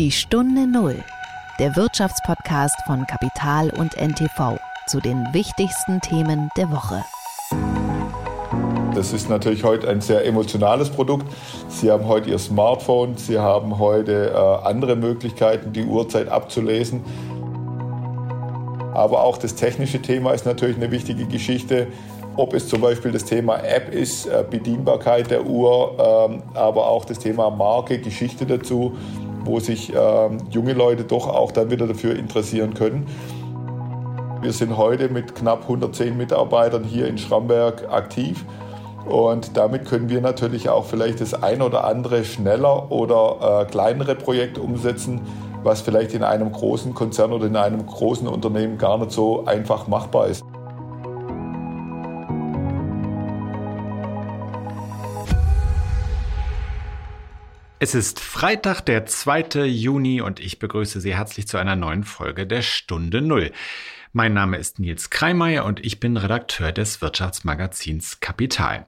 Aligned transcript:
Die 0.00 0.10
Stunde 0.10 0.66
Null, 0.66 0.96
der 1.60 1.76
Wirtschaftspodcast 1.76 2.74
von 2.84 3.06
Kapital 3.06 3.70
und 3.70 3.96
NTV 3.96 4.58
zu 4.88 4.98
den 4.98 5.24
wichtigsten 5.32 6.00
Themen 6.00 6.50
der 6.56 6.68
Woche. 6.72 7.04
Das 8.92 9.12
ist 9.12 9.30
natürlich 9.30 9.62
heute 9.62 9.88
ein 9.88 10.00
sehr 10.00 10.26
emotionales 10.26 10.90
Produkt. 10.90 11.32
Sie 11.68 11.92
haben 11.92 12.08
heute 12.08 12.28
Ihr 12.30 12.40
Smartphone, 12.40 13.16
Sie 13.16 13.38
haben 13.38 13.78
heute 13.78 14.32
äh, 14.34 14.66
andere 14.66 14.96
Möglichkeiten, 14.96 15.72
die 15.72 15.84
Uhrzeit 15.84 16.26
abzulesen. 16.26 17.04
Aber 18.94 19.22
auch 19.22 19.38
das 19.38 19.54
technische 19.54 20.02
Thema 20.02 20.32
ist 20.32 20.44
natürlich 20.44 20.74
eine 20.74 20.90
wichtige 20.90 21.26
Geschichte. 21.26 21.86
Ob 22.36 22.52
es 22.52 22.66
zum 22.66 22.80
Beispiel 22.80 23.12
das 23.12 23.26
Thema 23.26 23.58
App 23.58 23.94
ist, 23.94 24.26
äh, 24.26 24.44
Bedienbarkeit 24.50 25.30
der 25.30 25.46
Uhr, 25.46 26.28
ähm, 26.28 26.42
aber 26.54 26.88
auch 26.88 27.04
das 27.04 27.20
Thema 27.20 27.48
Marke, 27.48 28.00
Geschichte 28.00 28.44
dazu 28.44 28.96
wo 29.44 29.60
sich 29.60 29.92
ähm, 29.94 30.38
junge 30.50 30.72
Leute 30.72 31.04
doch 31.04 31.28
auch 31.28 31.52
dann 31.52 31.70
wieder 31.70 31.86
dafür 31.86 32.16
interessieren 32.16 32.74
können. 32.74 33.06
Wir 34.42 34.52
sind 34.52 34.76
heute 34.76 35.08
mit 35.08 35.34
knapp 35.34 35.62
110 35.62 36.16
Mitarbeitern 36.16 36.84
hier 36.84 37.08
in 37.08 37.16
Schramberg 37.16 37.90
aktiv. 37.90 38.44
Und 39.06 39.56
damit 39.56 39.84
können 39.86 40.08
wir 40.08 40.20
natürlich 40.20 40.68
auch 40.68 40.84
vielleicht 40.84 41.20
das 41.20 41.34
ein 41.34 41.62
oder 41.62 41.84
andere 41.84 42.24
schneller 42.24 42.90
oder 42.90 43.62
äh, 43.62 43.70
kleinere 43.70 44.14
Projekt 44.14 44.58
umsetzen, 44.58 45.20
was 45.62 45.82
vielleicht 45.82 46.14
in 46.14 46.22
einem 46.22 46.52
großen 46.52 46.94
Konzern 46.94 47.32
oder 47.32 47.46
in 47.46 47.56
einem 47.56 47.84
großen 47.86 48.28
Unternehmen 48.28 48.78
gar 48.78 48.98
nicht 48.98 49.12
so 49.12 49.44
einfach 49.44 49.88
machbar 49.88 50.28
ist. 50.28 50.44
Es 57.84 57.94
ist 57.94 58.18
Freitag, 58.18 58.80
der 58.80 59.04
2. 59.04 59.66
Juni 59.66 60.22
und 60.22 60.40
ich 60.40 60.58
begrüße 60.58 61.02
Sie 61.02 61.14
herzlich 61.14 61.46
zu 61.46 61.58
einer 61.58 61.76
neuen 61.76 62.02
Folge 62.02 62.46
der 62.46 62.62
Stunde 62.62 63.20
Null. 63.20 63.52
Mein 64.14 64.32
Name 64.32 64.56
ist 64.56 64.78
Nils 64.78 65.10
Kreimeier 65.10 65.66
und 65.66 65.84
ich 65.84 66.00
bin 66.00 66.16
Redakteur 66.16 66.72
des 66.72 67.02
Wirtschaftsmagazins 67.02 68.20
Kapital. 68.20 68.86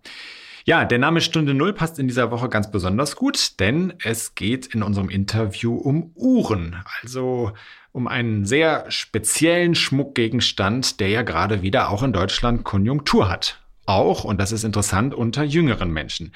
Ja, 0.64 0.86
der 0.86 0.98
Name 0.98 1.20
Stunde 1.20 1.52
Null 1.52 1.74
passt 1.74 1.98
in 1.98 2.08
dieser 2.08 2.30
Woche 2.30 2.48
ganz 2.48 2.70
besonders 2.70 3.16
gut, 3.16 3.60
denn 3.60 3.92
es 4.02 4.34
geht 4.34 4.64
in 4.68 4.82
unserem 4.82 5.10
Interview 5.10 5.76
um 5.76 6.12
Uhren, 6.14 6.82
also 7.02 7.52
um 7.92 8.08
einen 8.08 8.46
sehr 8.46 8.90
speziellen 8.90 9.74
Schmuckgegenstand, 9.74 11.00
der 11.00 11.10
ja 11.10 11.20
gerade 11.20 11.60
wieder 11.60 11.90
auch 11.90 12.02
in 12.02 12.14
Deutschland 12.14 12.64
Konjunktur 12.64 13.28
hat. 13.28 13.60
Auch, 13.84 14.24
und 14.24 14.40
das 14.40 14.52
ist 14.52 14.64
interessant, 14.64 15.12
unter 15.14 15.44
jüngeren 15.44 15.90
Menschen. 15.90 16.32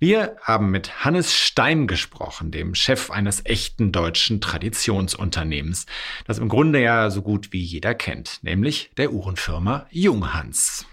Wir 0.00 0.36
haben 0.42 0.70
mit 0.70 1.04
Hannes 1.04 1.34
Stein 1.34 1.88
gesprochen, 1.88 2.52
dem 2.52 2.76
Chef 2.76 3.10
eines 3.10 3.44
echten 3.44 3.90
deutschen 3.90 4.40
Traditionsunternehmens, 4.40 5.86
das 6.24 6.38
im 6.38 6.48
Grunde 6.48 6.80
ja 6.80 7.10
so 7.10 7.20
gut 7.20 7.52
wie 7.52 7.60
jeder 7.60 7.96
kennt, 7.96 8.38
nämlich 8.42 8.92
der 8.96 9.12
Uhrenfirma 9.12 9.86
Junghans. 9.90 10.86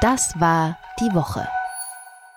Das 0.00 0.32
war 0.40 0.78
die 0.98 1.14
Woche. 1.14 1.46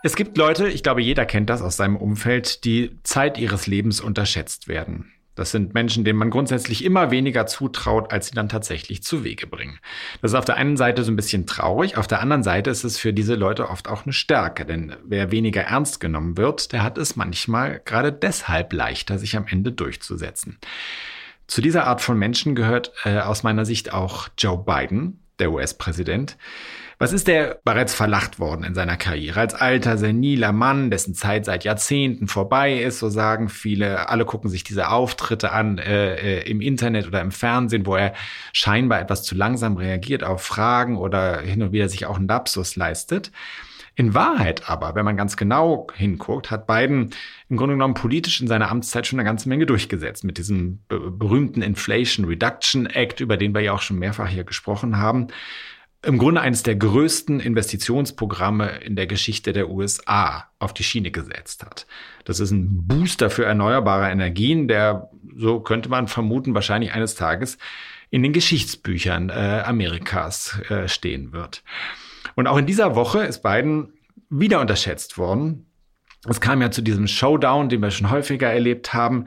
Es 0.03 0.17
gibt 0.17 0.37
Leute, 0.37 0.67
ich 0.67 0.83
glaube, 0.83 1.01
jeder 1.01 1.25
kennt 1.25 1.49
das 1.49 1.61
aus 1.61 1.77
seinem 1.77 1.95
Umfeld, 1.95 2.65
die 2.65 2.99
Zeit 3.03 3.37
ihres 3.37 3.65
Lebens 3.65 4.01
unterschätzt 4.01 4.67
werden. 4.67 5.12
Das 5.35 5.51
sind 5.51 5.73
Menschen, 5.73 6.03
denen 6.03 6.19
man 6.19 6.29
grundsätzlich 6.29 6.83
immer 6.83 7.09
weniger 7.09 7.47
zutraut, 7.47 8.11
als 8.11 8.27
sie 8.27 8.35
dann 8.35 8.49
tatsächlich 8.49 9.01
zu 9.01 9.23
Wege 9.23 9.47
bringen. 9.47 9.79
Das 10.21 10.31
ist 10.31 10.35
auf 10.35 10.45
der 10.45 10.57
einen 10.57 10.77
Seite 10.77 11.03
so 11.03 11.11
ein 11.11 11.15
bisschen 11.15 11.47
traurig, 11.47 11.97
auf 11.97 12.07
der 12.07 12.21
anderen 12.21 12.43
Seite 12.43 12.69
ist 12.69 12.83
es 12.83 12.99
für 12.99 13.13
diese 13.13 13.35
Leute 13.35 13.69
oft 13.69 13.87
auch 13.87 14.03
eine 14.03 14.13
Stärke, 14.13 14.65
denn 14.65 14.95
wer 15.03 15.31
weniger 15.31 15.61
ernst 15.61 15.99
genommen 15.99 16.37
wird, 16.37 16.71
der 16.71 16.83
hat 16.83 16.97
es 16.97 17.15
manchmal 17.15 17.81
gerade 17.83 18.11
deshalb 18.11 18.73
leichter, 18.73 19.17
sich 19.17 19.35
am 19.35 19.47
Ende 19.47 19.71
durchzusetzen. 19.71 20.59
Zu 21.47 21.61
dieser 21.61 21.87
Art 21.87 22.01
von 22.01 22.17
Menschen 22.17 22.55
gehört 22.55 22.93
äh, 23.03 23.19
aus 23.19 23.43
meiner 23.43 23.65
Sicht 23.65 23.91
auch 23.91 24.29
Joe 24.37 24.57
Biden, 24.57 25.22
der 25.39 25.51
US-Präsident. 25.51 26.37
Was 26.99 27.11
ist 27.11 27.27
der 27.27 27.59
bereits 27.65 27.93
verlacht 27.93 28.39
worden 28.39 28.63
in 28.63 28.75
seiner 28.75 28.95
Karriere? 28.97 29.39
Als 29.39 29.55
alter, 29.55 29.97
seniler 29.97 30.51
Mann, 30.51 30.89
dessen 30.89 31.15
Zeit 31.15 31.43
seit 31.43 31.63
Jahrzehnten 31.63 32.27
vorbei 32.27 32.79
ist, 32.79 32.99
so 32.99 33.09
sagen 33.09 33.49
viele. 33.49 34.09
Alle 34.09 34.25
gucken 34.25 34.49
sich 34.49 34.63
diese 34.63 34.89
Auftritte 34.89 35.51
an 35.51 35.79
äh, 35.79 36.15
äh, 36.15 36.49
im 36.49 36.61
Internet 36.61 37.07
oder 37.07 37.19
im 37.19 37.31
Fernsehen, 37.31 37.85
wo 37.85 37.95
er 37.95 38.13
scheinbar 38.53 39.01
etwas 39.01 39.23
zu 39.23 39.35
langsam 39.35 39.75
reagiert 39.75 40.23
auf 40.23 40.43
Fragen 40.43 40.97
oder 40.97 41.41
hin 41.41 41.61
und 41.61 41.71
wieder 41.73 41.89
sich 41.89 42.05
auch 42.05 42.17
einen 42.17 42.27
Lapsus 42.27 42.75
leistet. 42.75 43.31
In 43.95 44.13
Wahrheit 44.13 44.69
aber, 44.69 44.95
wenn 44.95 45.05
man 45.05 45.17
ganz 45.17 45.37
genau 45.37 45.87
hinguckt, 45.93 46.49
hat 46.49 46.65
Biden 46.65 47.11
im 47.49 47.57
Grunde 47.57 47.75
genommen 47.75 47.93
politisch 47.93 48.41
in 48.41 48.47
seiner 48.47 48.71
Amtszeit 48.71 49.05
schon 49.05 49.19
eine 49.19 49.27
ganze 49.27 49.47
Menge 49.49 49.65
durchgesetzt 49.67 50.23
mit 50.23 50.37
diesem 50.39 50.79
berühmten 50.87 51.61
Inflation 51.61 52.25
Reduction 52.25 52.87
Act, 52.87 53.19
über 53.19 53.37
den 53.37 53.53
wir 53.53 53.61
ja 53.61 53.73
auch 53.73 53.81
schon 53.81 53.99
mehrfach 53.99 54.27
hier 54.27 54.43
gesprochen 54.43 54.97
haben 54.97 55.27
im 56.05 56.17
Grunde 56.17 56.41
eines 56.41 56.63
der 56.63 56.75
größten 56.75 57.39
Investitionsprogramme 57.39 58.79
in 58.81 58.95
der 58.95 59.07
Geschichte 59.07 59.53
der 59.53 59.69
USA 59.69 60.49
auf 60.59 60.73
die 60.73 60.83
Schiene 60.83 61.11
gesetzt 61.11 61.65
hat. 61.65 61.87
Das 62.25 62.39
ist 62.39 62.51
ein 62.51 62.87
Booster 62.87 63.29
für 63.29 63.45
erneuerbare 63.45 64.11
Energien, 64.11 64.67
der, 64.67 65.09
so 65.35 65.61
könnte 65.61 65.89
man 65.89 66.07
vermuten, 66.07 66.53
wahrscheinlich 66.53 66.91
eines 66.91 67.15
Tages 67.15 67.57
in 68.09 68.21
den 68.21 68.33
Geschichtsbüchern 68.33 69.29
äh, 69.29 69.63
Amerikas 69.65 70.59
äh, 70.69 70.87
stehen 70.87 71.31
wird. 71.31 71.63
Und 72.35 72.47
auch 72.47 72.57
in 72.57 72.65
dieser 72.65 72.95
Woche 72.95 73.23
ist 73.23 73.43
Biden 73.43 73.93
wieder 74.29 74.59
unterschätzt 74.59 75.17
worden. 75.17 75.65
Es 76.27 76.39
kam 76.39 76.61
ja 76.61 76.71
zu 76.71 76.81
diesem 76.81 77.05
Showdown, 77.05 77.67
den 77.67 77.81
wir 77.81 77.91
schon 77.91 78.09
häufiger 78.09 78.49
erlebt 78.49 78.93
haben, 78.93 79.25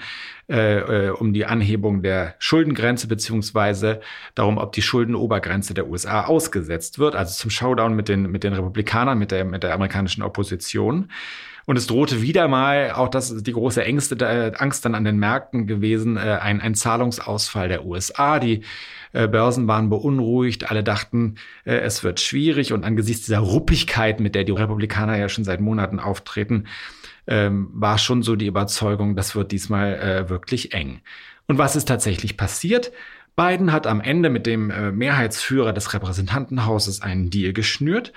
äh, 0.49 1.09
äh, 1.09 1.11
um 1.11 1.35
die 1.35 1.45
Anhebung 1.45 2.03
der 2.03 2.37
Schuldengrenze 2.39 3.07
beziehungsweise 3.07 4.01
darum, 4.35 4.57
ob 4.57 4.73
die 4.73 4.81
Schuldenobergrenze 4.81 5.75
der 5.75 5.89
USA 5.89 6.25
ausgesetzt 6.25 6.99
wird. 6.99 7.15
Also 7.15 7.35
zum 7.35 7.51
Showdown 7.51 7.95
mit 7.95 8.09
den, 8.09 8.31
mit 8.31 8.45
den 8.45 8.55
Republikanern, 8.55 9.19
mit 9.19 9.31
der, 9.31 9.45
mit 9.45 9.63
der 9.63 9.75
amerikanischen 9.75 10.23
Opposition. 10.23 11.11
Und 11.67 11.77
es 11.77 11.89
drohte 11.89 12.23
wieder 12.23 12.47
mal, 12.47 12.93
auch 12.93 13.09
das 13.09 13.31
ist 13.33 13.47
die 13.47 13.53
große 13.53 13.85
Ängste, 13.85 14.15
äh, 14.25 14.53
Angst 14.57 14.85
dann 14.85 14.95
an 14.95 15.05
den 15.05 15.19
Märkten 15.19 15.67
gewesen, 15.67 16.17
äh, 16.17 16.39
ein, 16.41 16.61
ein 16.61 16.77
Zahlungsausfall 16.77 17.69
der 17.69 17.85
USA. 17.85 18.39
Die 18.39 18.63
äh, 19.13 19.27
Börsen 19.27 19.67
waren 19.67 19.91
beunruhigt, 19.91 20.71
alle 20.71 20.85
dachten, 20.85 21.35
äh, 21.65 21.75
es 21.79 22.05
wird 22.05 22.21
schwierig. 22.21 22.73
Und 22.73 22.85
angesichts 22.85 23.27
dieser 23.27 23.41
Ruppigkeit, 23.41 24.21
mit 24.21 24.37
der 24.37 24.45
die 24.45 24.53
Republikaner 24.53 25.19
ja 25.19 25.29
schon 25.29 25.43
seit 25.43 25.61
Monaten 25.61 25.99
auftreten, 25.99 26.69
ähm, 27.27 27.69
war 27.73 27.99
schon 27.99 28.23
so 28.23 28.37
die 28.37 28.47
Überzeugung, 28.47 29.17
das 29.17 29.35
wird 29.35 29.51
diesmal 29.51 29.95
äh, 29.95 30.31
wirklich 30.31 30.73
eng. 30.73 31.01
Und 31.49 31.59
was 31.59 31.75
ist 31.75 31.89
tatsächlich 31.89 32.37
passiert? 32.37 32.93
Biden 33.35 33.73
hat 33.73 33.89
am 33.89 34.01
Ende 34.01 34.31
mit 34.31 34.47
dem 34.47 34.71
äh, 34.71 34.93
Mehrheitsführer 34.93 35.73
des 35.73 35.93
Repräsentantenhauses 35.93 37.03
einen 37.03 37.29
Deal 37.29 37.53
geschnürt 37.53 38.13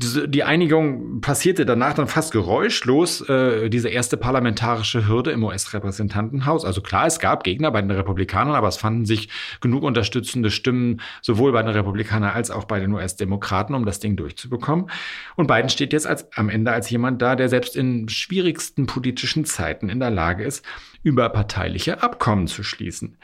die 0.00 0.44
Einigung 0.44 1.20
passierte 1.20 1.66
danach 1.66 1.92
dann 1.92 2.06
fast 2.06 2.30
geräuschlos, 2.30 3.20
äh, 3.28 3.68
diese 3.68 3.88
erste 3.88 4.16
parlamentarische 4.16 5.08
Hürde 5.08 5.32
im 5.32 5.42
US-Repräsentantenhaus. 5.42 6.64
Also 6.64 6.82
klar, 6.82 7.06
es 7.06 7.18
gab 7.18 7.42
Gegner 7.42 7.72
bei 7.72 7.82
den 7.82 7.90
Republikanern, 7.90 8.54
aber 8.54 8.68
es 8.68 8.76
fanden 8.76 9.06
sich 9.06 9.28
genug 9.60 9.82
unterstützende 9.82 10.52
Stimmen 10.52 11.00
sowohl 11.20 11.50
bei 11.50 11.62
den 11.64 11.72
Republikanern 11.72 12.30
als 12.30 12.52
auch 12.52 12.64
bei 12.64 12.78
den 12.78 12.92
US-Demokraten, 12.92 13.74
um 13.74 13.84
das 13.84 13.98
Ding 13.98 14.14
durchzubekommen. 14.14 14.88
Und 15.34 15.48
Biden 15.48 15.68
steht 15.68 15.92
jetzt 15.92 16.06
als, 16.06 16.28
am 16.36 16.48
Ende 16.48 16.70
als 16.70 16.88
jemand 16.90 17.20
da, 17.20 17.34
der 17.34 17.48
selbst 17.48 17.74
in 17.74 18.08
schwierigsten 18.08 18.86
politischen 18.86 19.46
Zeiten 19.46 19.88
in 19.88 19.98
der 19.98 20.10
Lage 20.10 20.44
ist, 20.44 20.64
überparteiliche 21.02 22.04
Abkommen 22.04 22.46
zu 22.46 22.62
schließen. 22.62 23.16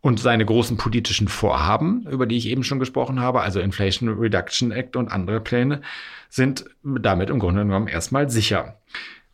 Und 0.00 0.20
seine 0.20 0.44
großen 0.44 0.76
politischen 0.76 1.26
Vorhaben, 1.28 2.06
über 2.08 2.26
die 2.26 2.36
ich 2.36 2.46
eben 2.46 2.62
schon 2.62 2.78
gesprochen 2.78 3.20
habe, 3.20 3.40
also 3.40 3.60
Inflation 3.60 4.08
Reduction 4.08 4.70
Act 4.70 4.94
und 4.96 5.08
andere 5.08 5.40
Pläne, 5.40 5.80
sind 6.28 6.66
damit 6.84 7.30
im 7.30 7.38
Grunde 7.40 7.64
genommen 7.64 7.88
erstmal 7.88 8.30
sicher. 8.30 8.80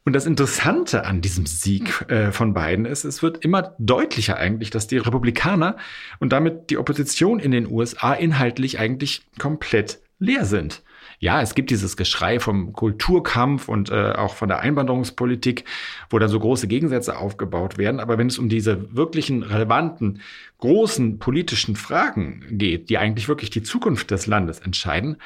Und 0.07 0.13
das 0.13 0.27
Interessante 0.27 1.05
an 1.05 1.23
diesem 1.23 1.47
Sieg 1.47 2.09
äh, 2.11 2.31
von 2.31 2.53
Biden 2.53 2.85
ist, 2.85 3.05
es 3.05 3.23
wird 3.23 3.45
immer 3.45 3.75
deutlicher 3.79 4.37
eigentlich, 4.37 4.71
dass 4.71 4.87
die 4.87 4.99
Republikaner 4.99 5.77
und 6.19 6.33
damit 6.33 6.71
die 6.71 6.77
Opposition 6.77 7.39
in 7.39 7.51
den 7.51 7.71
USA 7.71 8.13
inhaltlich 8.13 8.79
eigentlich 8.79 9.23
komplett 9.39 10.01
leer 10.19 10.45
sind 10.45 10.83
ja, 11.19 11.41
es 11.41 11.55
gibt 11.55 11.71
dieses 11.71 11.97
Geschrei 11.97 12.41
vom 12.41 12.73
Kulturkampf 12.73 13.69
und 13.69 13.91
äh, 13.91 14.13
auch 14.13 14.35
von 14.35 14.49
der 14.49 14.61
Einwanderungspolitik, 14.61 15.65
wo 16.11 16.19
dann 16.19 16.29
so 16.29 16.39
große 16.39 16.69
Gegensätze 16.69 17.19
aufgebaut 17.19 17.79
werden. 17.79 18.01
Aber 18.01 18.19
wenn 18.19 18.27
es 18.27 18.39
um 18.39 18.49
diese 18.49 18.95
wirklichen 18.95 19.43
relevanten, 19.43 20.21
großen 20.59 21.19
politischen 21.19 21.77
Fragen 21.77 22.45
geht, 22.51 22.91
die 22.91 22.99
eigentlich 22.99 23.29
wirklich 23.29 23.51
die 23.51 23.63
Zukunft 23.63 24.11
des 24.11 24.27
Landes 24.27 24.61
entscheiden, 24.61 25.17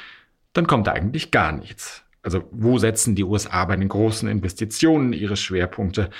dann 0.52 0.66
kommt 0.66 0.86
da 0.86 0.92
eigentlich 0.92 1.30
gar 1.30 1.52
nichts. 1.52 2.04
Also 2.22 2.44
wo 2.50 2.78
setzen 2.78 3.14
die 3.14 3.24
USA 3.24 3.64
bei 3.64 3.76
den 3.76 3.88
großen 3.88 4.28
Investitionen 4.28 5.12
ihre 5.12 5.36
Schwerpunkte? 5.36 6.10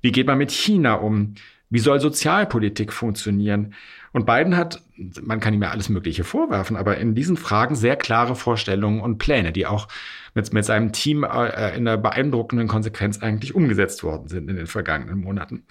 Wie 0.00 0.12
geht 0.12 0.26
man 0.26 0.38
mit 0.38 0.50
China 0.50 0.94
um? 0.94 1.34
Wie 1.70 1.78
soll 1.78 2.00
Sozialpolitik 2.00 2.92
funktionieren? 2.92 3.74
Und 4.16 4.24
Biden 4.24 4.56
hat, 4.56 4.80
man 5.20 5.40
kann 5.40 5.52
ihm 5.52 5.62
ja 5.62 5.68
alles 5.68 5.90
Mögliche 5.90 6.24
vorwerfen, 6.24 6.74
aber 6.74 6.96
in 6.96 7.14
diesen 7.14 7.36
Fragen 7.36 7.74
sehr 7.74 7.96
klare 7.96 8.34
Vorstellungen 8.34 9.02
und 9.02 9.18
Pläne, 9.18 9.52
die 9.52 9.66
auch 9.66 9.88
mit, 10.32 10.54
mit 10.54 10.64
seinem 10.64 10.92
Team 10.92 11.22
äh, 11.22 11.76
in 11.76 11.86
einer 11.86 11.98
beeindruckenden 11.98 12.66
Konsequenz 12.66 13.20
eigentlich 13.20 13.54
umgesetzt 13.54 14.02
worden 14.02 14.28
sind 14.28 14.48
in 14.48 14.56
den 14.56 14.68
vergangenen 14.68 15.18
Monaten. 15.20 15.64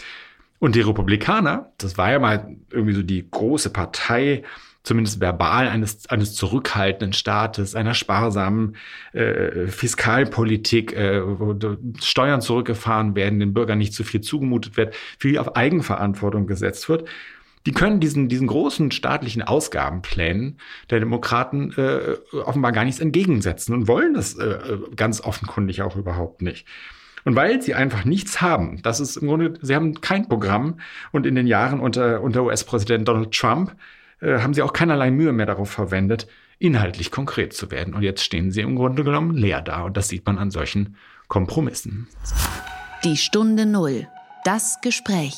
Und 0.60 0.76
die 0.76 0.82
Republikaner, 0.82 1.72
das 1.80 1.98
war 1.98 2.12
ja 2.12 2.20
mal 2.20 2.56
irgendwie 2.70 2.94
so 2.94 3.02
die 3.02 3.28
große 3.28 3.72
Partei, 3.72 4.44
zumindest 4.84 5.20
verbal 5.20 5.68
eines, 5.68 6.08
eines 6.12 6.36
zurückhaltenden 6.36 7.14
Staates, 7.14 7.74
einer 7.74 7.96
sparsamen 7.96 8.76
äh, 9.14 9.66
Fiskalpolitik, 9.66 10.94
äh, 10.94 11.20
wo 11.26 11.58
Steuern 12.00 12.42
zurückgefahren 12.42 13.16
werden, 13.16 13.40
den 13.40 13.56
Bürgern 13.56 13.80
nicht 13.80 13.96
zu 13.96 14.04
viel 14.04 14.22
zugemutet 14.22 14.78
wird, 14.78 14.96
viel 15.18 15.40
auf 15.40 15.56
Eigenverantwortung 15.56 16.46
gesetzt 16.46 16.88
wird. 16.90 17.10
Die 17.66 17.72
können 17.72 18.00
diesen, 18.00 18.30
diesen 18.30 18.48
großen 18.48 18.92
staatlichen 18.92 19.42
Ausgabenplänen 19.42 20.60
der 20.90 21.00
Demokraten 21.00 21.74
äh, 21.78 22.18
offenbar 22.38 22.72
gar 22.72 22.86
nichts 22.86 23.00
entgegensetzen 23.00 23.74
und 23.74 23.88
wollen 23.88 24.14
das 24.14 24.38
äh, 24.38 24.78
ganz 24.96 25.22
offenkundig 25.22 25.82
auch 25.82 25.96
überhaupt 25.96 26.42
nicht. 26.42 26.68
Und 27.24 27.36
weil 27.36 27.60
sie 27.62 27.74
einfach 27.74 28.06
nichts 28.06 28.40
haben, 28.40 28.82
das 28.84 29.00
ist 29.00 29.18
im 29.18 29.28
Grunde, 29.28 29.56
sie 29.62 29.74
haben 29.74 30.00
kein 30.00 30.28
Programm 30.28 30.80
und 31.12 31.26
in 31.26 31.34
den 31.34 31.48
Jahren 31.48 31.80
unter, 31.80 32.22
unter 32.22 32.44
US-Präsident 32.44 33.08
Donald 33.08 33.32
Trump 33.32 33.76
äh, 34.22 34.40
haben 34.40 34.54
sie 34.54 34.62
auch 34.62 34.74
keinerlei 34.74 35.10
Mühe 35.10 35.34
mehr 35.34 35.48
darauf 35.48 35.72
verwendet, 35.72 36.28
inhaltlich 36.60 37.12
konkret 37.12 37.54
zu 37.54 37.72
werden. 37.72 37.96
Und 37.96 38.04
jetzt 38.04 38.24
stehen 38.24 38.52
sie 38.52 38.62
im 38.62 38.76
Grunde 38.76 39.04
genommen 39.04 39.36
leer 39.36 39.62
da. 39.62 39.84
Und 39.84 39.98
das 39.98 40.08
sieht 40.08 40.26
man 40.28 40.38
an 40.38 40.52
solchen 40.52 40.96
Kompromissen. 41.28 42.08
Die 43.04 43.18
Stunde 43.18 43.66
Null. 43.66 44.08
Das 44.44 44.80
Gespräch. 44.82 45.36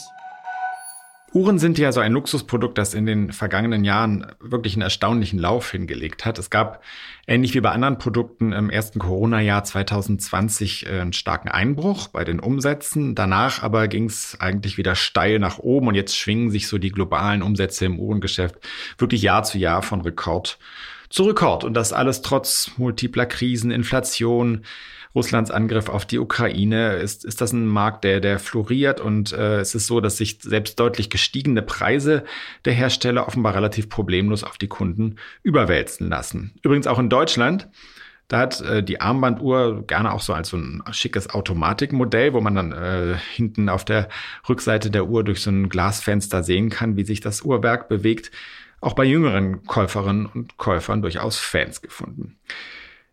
Uhren 1.34 1.60
sind 1.60 1.78
ja 1.78 1.92
so 1.92 2.00
ein 2.00 2.14
Luxusprodukt, 2.14 2.78
das 2.78 2.94
in 2.94 3.06
den 3.06 3.34
vergangenen 3.34 3.84
Jahren 3.84 4.28
wirklich 4.40 4.74
einen 4.74 4.84
erstaunlichen 4.84 5.40
Lauf 5.40 5.72
hingelegt 5.72 6.26
hat. 6.26 6.40
Es 6.40 6.50
gab 6.50 6.82
ähnlich 7.28 7.54
wie 7.54 7.60
bei 7.60 7.72
anderen 7.72 7.98
Produkten 7.98 8.54
im 8.54 8.70
ersten 8.70 9.00
Corona-Jahr 9.00 9.66
2020 9.66 10.86
äh, 10.86 11.02
einen 11.02 11.14
starken 11.14 11.50
Einbruch 11.50 12.08
bei 12.08 12.24
den 12.24 12.40
Umsätzen. 12.40 13.14
Danach 13.14 13.62
aber 13.62 13.90
ging 13.90 14.06
es 14.06 14.38
eigentlich 14.40 14.78
wieder 14.78 14.96
steil 14.96 15.40
nach 15.40 15.60
oben 15.60 15.88
und 15.88 15.96
jetzt 15.96 16.18
schwingen 16.18 16.50
sich 16.50 16.68
so 16.68 16.78
die 16.78 16.92
globalen 16.92 17.42
Umsätze 17.42 17.86
im 17.86 18.00
Uhrengeschäft 18.00 18.56
wirklich 18.98 19.22
Jahr 19.22 19.44
zu 19.44 19.58
Jahr 19.58 19.84
von 19.84 20.02
Rekord 20.02 20.58
zu 21.10 21.24
Rekord. 21.24 21.64
Und 21.64 21.74
das 21.74 21.94
alles 21.94 22.22
trotz 22.22 22.72
multipler 22.78 23.26
Krisen, 23.26 23.72
Inflation, 23.72 24.64
Russlands 25.18 25.50
Angriff 25.50 25.90
auf 25.90 26.06
die 26.06 26.20
Ukraine, 26.20 26.98
ist, 26.98 27.26
ist 27.26 27.42
das 27.42 27.52
ein 27.52 27.66
Markt, 27.66 28.04
der, 28.04 28.20
der 28.20 28.38
floriert 28.38 29.02
und 29.02 29.34
äh, 29.34 29.60
es 29.60 29.74
ist 29.74 29.88
so, 29.88 30.00
dass 30.00 30.18
sich 30.18 30.38
selbst 30.44 30.80
deutlich 30.80 31.10
gestiegene 31.10 31.64
Preise 31.64 32.24
der 32.66 32.74
Hersteller 32.74 33.28
offenbar 33.28 33.56
relativ 33.56 33.90
problemlos 33.90 34.44
auf 34.44 34.60
die 34.60 34.68
Kunden 34.68 35.16
überwälzen 35.42 36.08
lassen. 36.08 36.54
Übrigens 36.62 36.86
auch 36.86 37.00
in 37.00 37.10
Deutschland. 37.10 37.68
Da 38.28 38.38
hat 38.40 38.62
äh, 38.62 38.84
die 38.84 39.02
Armbanduhr 39.02 39.88
gerne 39.88 40.14
auch 40.14 40.22
so 40.22 40.34
als 40.34 40.50
so 40.50 40.58
ein 40.58 40.84
schickes 40.92 41.32
Automatikmodell, 41.32 42.34
wo 42.34 42.42
man 42.42 42.54
dann 42.54 42.72
äh, 42.72 43.16
hinten 43.34 43.70
auf 43.70 43.86
der 43.86 44.10
Rückseite 44.48 44.92
der 44.92 45.08
Uhr 45.08 45.24
durch 45.24 45.42
so 45.42 45.50
ein 45.50 45.68
Glasfenster 45.68 46.44
sehen 46.44 46.70
kann, 46.70 46.96
wie 46.96 47.06
sich 47.06 47.22
das 47.22 47.42
Uhrwerk 47.42 47.90
bewegt. 47.90 48.30
Auch 48.82 48.94
bei 48.94 49.06
jüngeren 49.06 49.64
Käuferinnen 49.64 50.28
und 50.28 50.58
Käufern 50.58 51.02
durchaus 51.02 51.40
Fans 51.40 51.82
gefunden. 51.82 52.38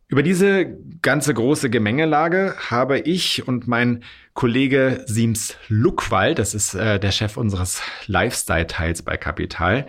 Über 0.09 0.23
diese 0.23 0.77
ganze 1.03 1.33
große 1.33 1.71
Gemengelage 1.71 2.55
habe 2.71 2.99
ich 2.99 3.49
und 3.49 3.67
mein 3.67 4.05
Kollege 4.35 5.05
Siems 5.07 5.57
Luckwald, 5.69 6.39
das 6.39 6.55
ist 6.55 6.75
äh, 6.75 7.01
der 7.01 7.11
Chef 7.11 7.37
unseres 7.37 7.83
Lifestyle-Teils 8.07 9.03
bei 9.03 9.17
Kapital, 9.17 9.87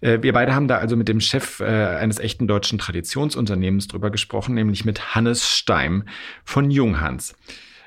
äh, 0.00 0.22
wir 0.22 0.32
beide 0.32 0.54
haben 0.54 0.68
da 0.68 0.78
also 0.78 0.96
mit 0.96 1.08
dem 1.08 1.20
Chef 1.20 1.60
äh, 1.60 1.64
eines 1.64 2.18
echten 2.18 2.46
deutschen 2.46 2.78
Traditionsunternehmens 2.78 3.88
drüber 3.88 4.10
gesprochen, 4.10 4.54
nämlich 4.54 4.84
mit 4.84 5.14
Hannes 5.14 5.48
Steim 5.48 6.04
von 6.44 6.70
Junghans. 6.70 7.34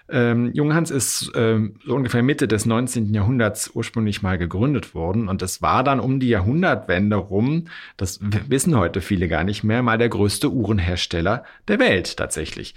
Ähm, 0.10 0.52
Junghans 0.54 0.90
ist 0.90 1.32
ähm, 1.36 1.76
so 1.86 1.96
ungefähr 1.96 2.24
Mitte 2.24 2.48
des 2.48 2.66
19. 2.66 3.14
Jahrhunderts 3.14 3.72
ursprünglich 3.74 4.22
mal 4.22 4.38
gegründet 4.38 4.96
worden 4.96 5.28
und 5.28 5.42
es 5.42 5.62
war 5.62 5.84
dann 5.84 6.00
um 6.00 6.20
die 6.20 6.30
Jahrhundertwende 6.30 7.18
rum, 7.18 7.66
das 7.98 8.20
wissen 8.22 8.78
heute 8.78 9.02
viele 9.02 9.28
gar 9.28 9.44
nicht 9.44 9.64
mehr, 9.64 9.84
mal 9.84 9.98
der 9.98 10.10
größte 10.10 10.52
Uhrenhersteller 10.52 11.44
der 11.68 11.80
Welt 11.80 12.18
tatsächlich. 12.18 12.74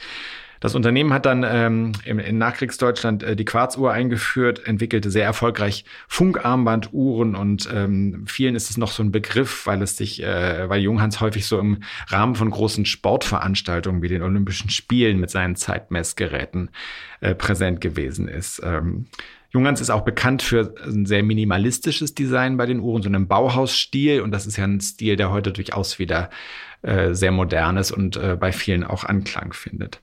Das 0.60 0.74
Unternehmen 0.74 1.14
hat 1.14 1.24
dann 1.24 1.44
ähm, 1.48 1.92
im, 2.04 2.18
in 2.18 2.36
Nachkriegsdeutschland 2.36 3.22
äh, 3.22 3.34
die 3.34 3.46
Quarzuhr 3.46 3.92
eingeführt, 3.92 4.66
entwickelte 4.66 5.10
sehr 5.10 5.24
erfolgreich 5.24 5.86
Funkarmbanduhren 6.06 7.34
und 7.34 7.68
ähm, 7.72 8.24
vielen 8.26 8.54
ist 8.54 8.70
es 8.70 8.76
noch 8.76 8.92
so 8.92 9.02
ein 9.02 9.10
Begriff, 9.10 9.66
weil 9.66 9.80
es 9.80 9.96
sich, 9.96 10.22
äh, 10.22 10.68
weil 10.68 10.82
Junghans 10.82 11.20
häufig 11.22 11.46
so 11.46 11.58
im 11.58 11.82
Rahmen 12.08 12.34
von 12.34 12.50
großen 12.50 12.84
Sportveranstaltungen 12.84 14.02
wie 14.02 14.08
den 14.08 14.22
Olympischen 14.22 14.68
Spielen 14.68 15.18
mit 15.18 15.30
seinen 15.30 15.56
Zeitmessgeräten 15.56 16.70
äh, 17.20 17.34
präsent 17.34 17.80
gewesen 17.80 18.28
ist. 18.28 18.60
Ähm, 18.62 19.06
Junghans 19.52 19.80
ist 19.80 19.90
auch 19.90 20.02
bekannt 20.02 20.42
für 20.42 20.74
ein 20.84 21.06
sehr 21.06 21.22
minimalistisches 21.22 22.14
Design 22.14 22.56
bei 22.56 22.66
den 22.66 22.80
Uhren, 22.80 23.02
so 23.02 23.08
einem 23.08 23.26
Bauhausstil. 23.26 24.20
Und 24.20 24.30
das 24.30 24.46
ist 24.46 24.56
ja 24.56 24.64
ein 24.64 24.80
Stil, 24.80 25.16
der 25.16 25.32
heute 25.32 25.52
durchaus 25.52 25.98
wieder 25.98 26.30
äh, 26.82 27.14
sehr 27.14 27.32
modern 27.32 27.76
ist 27.76 27.90
und 27.90 28.16
äh, 28.16 28.36
bei 28.38 28.52
vielen 28.52 28.84
auch 28.84 29.02
Anklang 29.02 29.52
findet. 29.52 30.00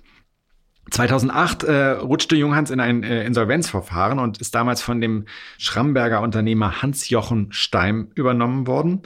2008 0.92 1.64
äh, 1.64 1.90
rutschte 1.92 2.36
Junghans 2.36 2.72
in 2.72 2.80
ein 2.80 3.04
äh, 3.04 3.26
Insolvenzverfahren 3.26 4.20
und 4.20 4.40
ist 4.40 4.56
damals 4.56 4.82
von 4.82 5.02
dem 5.02 5.26
Schramberger 5.58 6.22
Unternehmer 6.22 6.82
Hans-Jochen 6.82 7.52
Steim 7.52 8.12
übernommen 8.16 8.68
worden. 8.68 9.02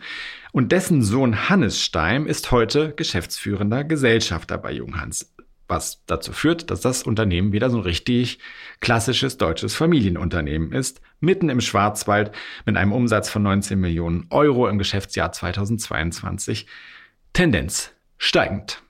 Und 0.51 0.71
dessen 0.71 1.01
Sohn 1.01 1.49
Hannes 1.49 1.81
Steim 1.81 2.27
ist 2.27 2.51
heute 2.51 2.93
geschäftsführender 2.93 3.83
Gesellschafter 3.83 4.57
bei 4.57 4.71
Junghans. 4.71 5.33
Was 5.67 6.03
dazu 6.05 6.33
führt, 6.33 6.69
dass 6.69 6.81
das 6.81 7.03
Unternehmen 7.03 7.53
wieder 7.53 7.69
so 7.69 7.77
ein 7.77 7.83
richtig 7.83 8.39
klassisches 8.81 9.37
deutsches 9.37 9.73
Familienunternehmen 9.73 10.73
ist, 10.73 10.99
mitten 11.21 11.47
im 11.47 11.61
Schwarzwald 11.61 12.31
mit 12.65 12.75
einem 12.75 12.91
Umsatz 12.91 13.29
von 13.29 13.43
19 13.43 13.79
Millionen 13.79 14.27
Euro 14.31 14.67
im 14.67 14.77
Geschäftsjahr 14.77 15.31
2022. 15.31 16.67
Tendenz 17.31 17.93
steigend. 18.17 18.83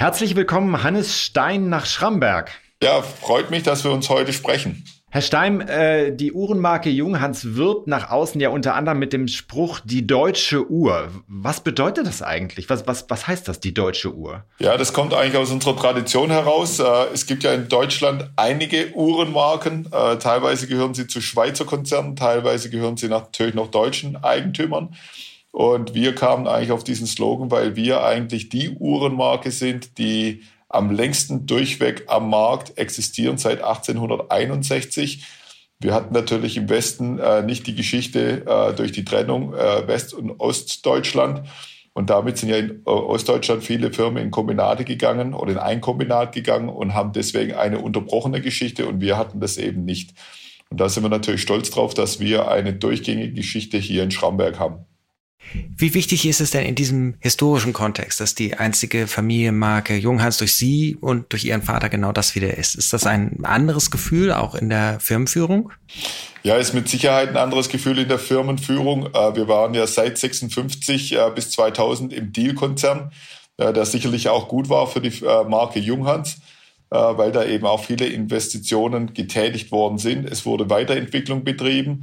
Herzlich 0.00 0.34
willkommen, 0.34 0.82
Hannes 0.82 1.20
Stein 1.20 1.68
nach 1.68 1.84
Schramberg. 1.84 2.52
Ja, 2.82 3.02
freut 3.02 3.50
mich, 3.50 3.64
dass 3.64 3.84
wir 3.84 3.90
uns 3.90 4.08
heute 4.08 4.32
sprechen. 4.32 4.82
Herr 5.10 5.20
Stein, 5.20 5.60
äh, 5.60 6.16
die 6.16 6.32
Uhrenmarke 6.32 6.88
Junghans 6.88 7.54
wirbt 7.54 7.86
nach 7.86 8.10
außen 8.10 8.40
ja 8.40 8.48
unter 8.48 8.74
anderem 8.76 8.98
mit 8.98 9.12
dem 9.12 9.28
Spruch 9.28 9.80
die 9.84 10.06
deutsche 10.06 10.70
Uhr. 10.70 11.10
Was 11.28 11.60
bedeutet 11.62 12.06
das 12.06 12.22
eigentlich? 12.22 12.70
Was, 12.70 12.86
was, 12.86 13.10
was 13.10 13.26
heißt 13.26 13.46
das, 13.46 13.60
die 13.60 13.74
deutsche 13.74 14.14
Uhr? 14.14 14.44
Ja, 14.58 14.78
das 14.78 14.94
kommt 14.94 15.12
eigentlich 15.12 15.36
aus 15.36 15.50
unserer 15.50 15.76
Tradition 15.76 16.30
heraus. 16.30 16.78
Äh, 16.78 16.84
es 17.12 17.26
gibt 17.26 17.42
ja 17.42 17.52
in 17.52 17.68
Deutschland 17.68 18.30
einige 18.36 18.94
Uhrenmarken. 18.94 19.86
Äh, 19.92 20.16
teilweise 20.16 20.66
gehören 20.66 20.94
sie 20.94 21.08
zu 21.08 21.20
Schweizer 21.20 21.66
Konzernen, 21.66 22.16
teilweise 22.16 22.70
gehören 22.70 22.96
sie 22.96 23.08
natürlich 23.08 23.52
noch 23.52 23.70
deutschen 23.70 24.16
Eigentümern. 24.24 24.96
Und 25.52 25.94
wir 25.94 26.14
kamen 26.14 26.46
eigentlich 26.46 26.72
auf 26.72 26.84
diesen 26.84 27.06
Slogan, 27.06 27.50
weil 27.50 27.76
wir 27.76 28.04
eigentlich 28.04 28.48
die 28.48 28.70
Uhrenmarke 28.70 29.50
sind, 29.50 29.98
die 29.98 30.42
am 30.68 30.90
längsten 30.90 31.46
durchweg 31.46 32.04
am 32.06 32.30
Markt 32.30 32.78
existieren 32.78 33.36
seit 33.36 33.62
1861. 33.62 35.26
Wir 35.80 35.94
hatten 35.94 36.14
natürlich 36.14 36.56
im 36.56 36.68
Westen 36.68 37.18
äh, 37.18 37.42
nicht 37.42 37.66
die 37.66 37.74
Geschichte 37.74 38.46
äh, 38.46 38.74
durch 38.74 38.92
die 38.92 39.04
Trennung 39.04 39.54
äh, 39.54 39.88
West- 39.88 40.14
und 40.14 40.38
Ostdeutschland. 40.38 41.42
Und 41.92 42.10
damit 42.10 42.38
sind 42.38 42.50
ja 42.50 42.56
in 42.56 42.82
äh, 42.86 42.90
Ostdeutschland 42.90 43.64
viele 43.64 43.92
Firmen 43.92 44.22
in 44.22 44.30
Kombinate 44.30 44.84
gegangen 44.84 45.34
oder 45.34 45.52
in 45.52 45.58
ein 45.58 45.80
Kombinat 45.80 46.32
gegangen 46.32 46.68
und 46.68 46.94
haben 46.94 47.12
deswegen 47.12 47.54
eine 47.54 47.80
unterbrochene 47.80 48.40
Geschichte 48.40 48.86
und 48.86 49.00
wir 49.00 49.18
hatten 49.18 49.40
das 49.40 49.56
eben 49.56 49.84
nicht. 49.84 50.14
Und 50.70 50.80
da 50.80 50.88
sind 50.88 51.02
wir 51.02 51.10
natürlich 51.10 51.42
stolz 51.42 51.70
drauf, 51.70 51.94
dass 51.94 52.20
wir 52.20 52.48
eine 52.48 52.72
durchgängige 52.72 53.32
Geschichte 53.32 53.76
hier 53.76 54.04
in 54.04 54.12
Schramberg 54.12 54.60
haben. 54.60 54.84
Wie 55.52 55.94
wichtig 55.94 56.26
ist 56.26 56.40
es 56.40 56.50
denn 56.50 56.64
in 56.64 56.74
diesem 56.74 57.14
historischen 57.20 57.72
Kontext, 57.72 58.20
dass 58.20 58.34
die 58.34 58.54
einzige 58.54 59.06
Familienmarke 59.06 59.96
Junghans 59.96 60.38
durch 60.38 60.54
Sie 60.54 60.96
und 61.00 61.32
durch 61.32 61.44
Ihren 61.44 61.62
Vater 61.62 61.88
genau 61.88 62.12
das 62.12 62.34
wieder 62.34 62.56
ist? 62.56 62.74
Ist 62.74 62.92
das 62.92 63.06
ein 63.06 63.44
anderes 63.44 63.90
Gefühl 63.90 64.32
auch 64.32 64.54
in 64.54 64.68
der 64.68 65.00
Firmenführung? 65.00 65.72
Ja, 66.42 66.56
ist 66.56 66.72
mit 66.72 66.88
Sicherheit 66.88 67.30
ein 67.30 67.36
anderes 67.36 67.68
Gefühl 67.68 67.98
in 67.98 68.08
der 68.08 68.18
Firmenführung. 68.18 69.06
Äh, 69.06 69.36
wir 69.36 69.48
waren 69.48 69.74
ja 69.74 69.86
seit 69.86 70.18
56 70.18 71.12
äh, 71.12 71.30
bis 71.34 71.50
2000 71.50 72.12
im 72.12 72.32
Deal-Konzern, 72.32 73.12
äh, 73.56 73.72
der 73.72 73.84
sicherlich 73.84 74.28
auch 74.28 74.48
gut 74.48 74.68
war 74.68 74.86
für 74.86 75.00
die 75.00 75.12
Marke 75.48 75.80
Junghans 75.80 76.38
weil 76.92 77.30
da 77.30 77.44
eben 77.44 77.66
auch 77.66 77.84
viele 77.84 78.06
Investitionen 78.06 79.14
getätigt 79.14 79.70
worden 79.70 79.98
sind. 79.98 80.28
Es 80.28 80.44
wurde 80.44 80.68
Weiterentwicklung 80.70 81.44
betrieben. 81.44 82.02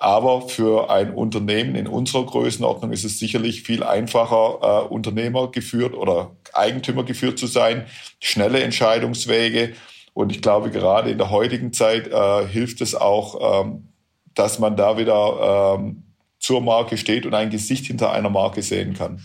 Aber 0.00 0.48
für 0.48 0.90
ein 0.90 1.12
Unternehmen 1.12 1.74
in 1.74 1.88
unserer 1.88 2.24
Größenordnung 2.24 2.92
ist 2.92 3.04
es 3.04 3.18
sicherlich 3.18 3.62
viel 3.62 3.82
einfacher, 3.82 4.58
äh, 4.62 4.88
Unternehmer 4.88 5.50
geführt 5.50 5.94
oder 5.94 6.36
Eigentümer 6.52 7.02
geführt 7.02 7.38
zu 7.38 7.48
sein, 7.48 7.86
schnelle 8.20 8.62
Entscheidungswege. 8.62 9.74
Und 10.14 10.30
ich 10.30 10.40
glaube, 10.40 10.70
gerade 10.70 11.10
in 11.10 11.18
der 11.18 11.30
heutigen 11.30 11.72
Zeit 11.72 12.08
äh, 12.08 12.46
hilft 12.46 12.80
es 12.80 12.94
auch, 12.94 13.64
ähm, 13.64 13.88
dass 14.34 14.60
man 14.60 14.76
da 14.76 14.98
wieder 14.98 15.76
ähm, 15.78 16.04
zur 16.38 16.60
Marke 16.60 16.96
steht 16.96 17.26
und 17.26 17.34
ein 17.34 17.50
Gesicht 17.50 17.86
hinter 17.86 18.12
einer 18.12 18.30
Marke 18.30 18.62
sehen 18.62 18.94
kann. 18.94 19.20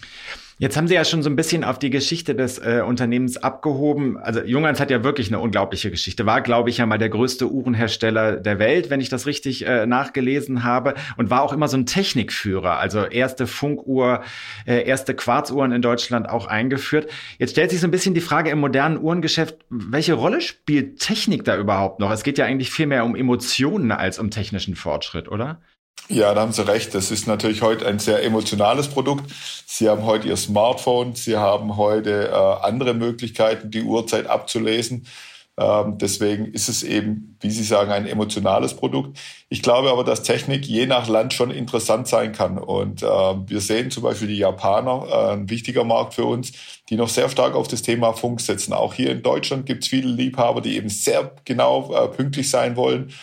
Jetzt 0.59 0.77
haben 0.77 0.87
Sie 0.87 0.93
ja 0.93 1.03
schon 1.03 1.23
so 1.23 1.29
ein 1.29 1.35
bisschen 1.35 1.63
auf 1.63 1.79
die 1.79 1.89
Geschichte 1.89 2.35
des 2.35 2.59
äh, 2.59 2.83
Unternehmens 2.85 3.37
abgehoben. 3.37 4.17
Also 4.17 4.41
Junghans 4.41 4.79
hat 4.79 4.91
ja 4.91 5.03
wirklich 5.03 5.27
eine 5.27 5.39
unglaubliche 5.39 5.89
Geschichte. 5.89 6.25
War, 6.25 6.41
glaube 6.41 6.69
ich, 6.69 6.77
ja 6.77 6.85
mal 6.85 6.99
der 6.99 7.09
größte 7.09 7.51
Uhrenhersteller 7.51 8.37
der 8.37 8.59
Welt, 8.59 8.89
wenn 8.89 9.01
ich 9.01 9.09
das 9.09 9.25
richtig 9.25 9.65
äh, 9.65 9.85
nachgelesen 9.87 10.63
habe. 10.63 10.93
Und 11.17 11.31
war 11.31 11.41
auch 11.41 11.53
immer 11.53 11.67
so 11.67 11.77
ein 11.77 11.87
Technikführer. 11.87 12.77
Also 12.77 13.03
erste 13.03 13.47
Funkuhr, 13.47 14.23
äh, 14.65 14.85
erste 14.85 15.15
Quarzuhren 15.15 15.71
in 15.71 15.81
Deutschland 15.81 16.29
auch 16.29 16.45
eingeführt. 16.45 17.09
Jetzt 17.39 17.51
stellt 17.51 17.71
sich 17.71 17.79
so 17.79 17.87
ein 17.87 17.91
bisschen 17.91 18.13
die 18.13 18.21
Frage 18.21 18.51
im 18.51 18.59
modernen 18.59 19.01
Uhrengeschäft, 19.01 19.57
welche 19.69 20.13
Rolle 20.13 20.39
spielt 20.41 20.99
Technik 20.99 21.43
da 21.45 21.57
überhaupt 21.57 21.99
noch? 21.99 22.11
Es 22.11 22.23
geht 22.23 22.37
ja 22.37 22.45
eigentlich 22.45 22.71
viel 22.71 22.85
mehr 22.85 23.05
um 23.05 23.15
Emotionen 23.15 23.91
als 23.91 24.19
um 24.19 24.29
technischen 24.29 24.75
Fortschritt, 24.75 25.27
oder? 25.27 25.59
Ja, 26.09 26.33
da 26.33 26.41
haben 26.41 26.51
Sie 26.51 26.67
recht. 26.67 26.93
Das 26.93 27.11
ist 27.11 27.27
natürlich 27.27 27.61
heute 27.61 27.87
ein 27.87 27.97
sehr 27.97 28.23
emotionales 28.23 28.89
Produkt. 28.89 29.31
Sie 29.65 29.89
haben 29.89 30.03
heute 30.03 30.27
Ihr 30.27 30.37
Smartphone, 30.37 31.15
Sie 31.15 31.37
haben 31.37 31.77
heute 31.77 32.29
äh, 32.29 32.35
andere 32.35 32.93
Möglichkeiten, 32.93 33.71
die 33.71 33.83
Uhrzeit 33.83 34.27
abzulesen. 34.27 35.07
Ähm, 35.55 35.97
deswegen 35.97 36.45
ist 36.47 36.67
es 36.67 36.83
eben, 36.83 37.37
wie 37.39 37.51
Sie 37.51 37.63
sagen, 37.63 37.91
ein 37.91 38.05
emotionales 38.05 38.75
Produkt. 38.75 39.17
Ich 39.49 39.61
glaube 39.61 39.91
aber, 39.91 40.03
dass 40.03 40.23
Technik 40.23 40.65
je 40.65 40.87
nach 40.87 41.07
Land 41.07 41.33
schon 41.33 41.51
interessant 41.51 42.07
sein 42.07 42.33
kann. 42.33 42.57
Und 42.57 43.01
äh, 43.01 43.07
wir 43.07 43.61
sehen 43.61 43.89
zum 43.89 44.03
Beispiel 44.03 44.27
die 44.27 44.37
Japaner, 44.37 45.07
äh, 45.09 45.33
ein 45.33 45.49
wichtiger 45.49 45.83
Markt 45.83 46.15
für 46.15 46.25
uns, 46.25 46.51
die 46.89 46.95
noch 46.95 47.09
sehr 47.09 47.29
stark 47.29 47.55
auf 47.55 47.67
das 47.67 47.81
Thema 47.81 48.13
Funk 48.13 48.41
setzen. 48.41 48.73
Auch 48.73 48.93
hier 48.93 49.11
in 49.11 49.23
Deutschland 49.23 49.65
gibt 49.65 49.83
es 49.83 49.89
viele 49.89 50.09
Liebhaber, 50.09 50.59
die 50.59 50.75
eben 50.75 50.89
sehr 50.89 51.31
genau 51.45 51.93
äh, 51.93 52.07
pünktlich 52.09 52.49
sein 52.49 52.75
wollen 52.75 53.13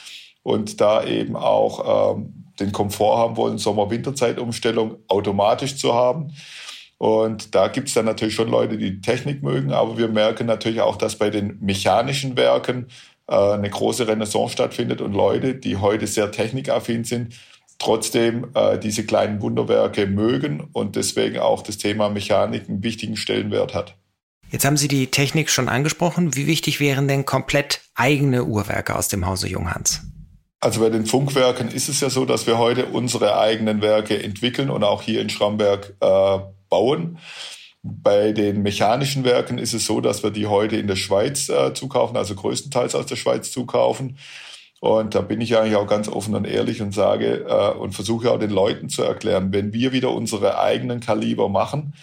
und 0.42 0.80
da 0.80 1.04
eben 1.04 1.36
auch 1.36 2.14
ähm, 2.16 2.39
den 2.61 2.73
Komfort 2.73 3.19
haben 3.19 3.37
wollen, 3.37 3.59
Sommer-Winterzeit-Umstellung 3.59 4.97
automatisch 5.09 5.76
zu 5.76 5.95
haben. 5.95 6.33
Und 6.99 7.55
da 7.55 7.69
gibt 7.69 7.88
es 7.88 7.95
dann 7.95 8.05
natürlich 8.05 8.35
schon 8.35 8.50
Leute, 8.50 8.76
die, 8.76 9.00
Technik 9.00 9.43
mögen, 9.43 9.73
aber 9.73 9.97
wir 9.97 10.09
merken 10.09 10.47
natürlich 10.47 10.83
auch, 10.83 10.97
dass 10.97 11.17
bei 11.17 11.31
den 11.31 11.57
mechanischen 11.61 12.37
Werken 12.37 12.88
äh, 13.26 13.35
eine 13.35 13.71
große 13.71 14.07
Renaissance 14.07 14.52
stattfindet 14.52 15.00
und 15.00 15.14
Leute, 15.14 15.55
die 15.55 15.79
heute 15.79 16.07
sehr 16.07 16.31
technikaffin 16.31 17.05
sind, 17.05 17.35
trotzdem 17.79 18.49
äh, 18.55 18.79
diese 18.79 19.07
kleinen 19.07 19.40
Wunderwerke 19.40 20.07
mögen 20.07 20.69
und 20.73 20.95
deswegen 20.95 21.38
auch 21.38 21.62
das 21.62 21.79
Thema 21.79 22.11
Mechanik 22.11 22.69
einen 22.69 22.83
wichtigen 22.83 23.17
Stellenwert 23.17 23.75
hat. 23.75 23.97
Jetzt 24.50 24.64
haben 24.64 24.76
Sie 24.76 24.88
die 24.88 25.07
Technik 25.07 25.49
schon 25.49 25.69
angesprochen. 25.69 26.37
Wie 26.37 26.47
wichtig 26.47 26.81
wären 26.81 27.09
denn 27.09 27.25
komplett 27.25 27.81
eigene 27.95 28.45
Uhrwerke 28.45 28.97
aus 28.97 29.09
dem 29.09 29.26
Hause 29.26 29.49
Junghans? 29.49 30.02
Also 30.61 30.81
bei 30.81 30.90
den 30.90 31.07
Funkwerken 31.07 31.69
ist 31.69 31.88
es 31.88 32.00
ja 32.00 32.11
so, 32.11 32.26
dass 32.26 32.47
wir 32.47 32.59
heute 32.59 32.87
unsere 32.87 33.38
eigenen 33.38 33.81
Werke 33.81 34.23
entwickeln 34.23 34.69
und 34.69 34.85
auch 34.85 35.00
hier 35.00 35.23
in 35.23 35.31
Schramberg 35.31 35.95
äh, 36.00 36.38
bauen. 36.69 37.19
Bei 37.83 38.33
den 38.33 38.62
mechanischen 38.62 39.25
Werken 39.25 39.57
ist 39.57 39.73
es 39.73 39.87
so, 39.87 40.02
dass 40.02 40.23
wir 40.23 40.31
die 40.31 40.47
heute 40.47 40.76
in 40.76 40.87
der 40.87 40.97
Schweiz 40.97 41.49
äh, 41.49 41.73
zukaufen, 41.73 42.14
also 42.19 42.35
größtenteils 42.35 42.95
aus 42.95 43.07
der 43.07 43.17
Schweiz 43.17 43.50
zukaufen. 43.50 44.19
Und 44.81 45.14
da 45.14 45.23
bin 45.23 45.40
ich 45.40 45.57
eigentlich 45.57 45.76
auch 45.76 45.87
ganz 45.87 46.09
offen 46.09 46.35
und 46.35 46.47
ehrlich 46.47 46.83
und 46.83 46.93
sage 46.93 47.47
äh, 47.49 47.79
und 47.79 47.95
versuche 47.95 48.31
auch 48.31 48.38
den 48.38 48.50
Leuten 48.50 48.90
zu 48.90 49.02
erklären, 49.02 49.55
wenn 49.55 49.73
wir 49.73 49.93
wieder 49.93 50.11
unsere 50.11 50.59
eigenen 50.59 51.00
Kaliber 51.00 51.49
machen, 51.49 51.95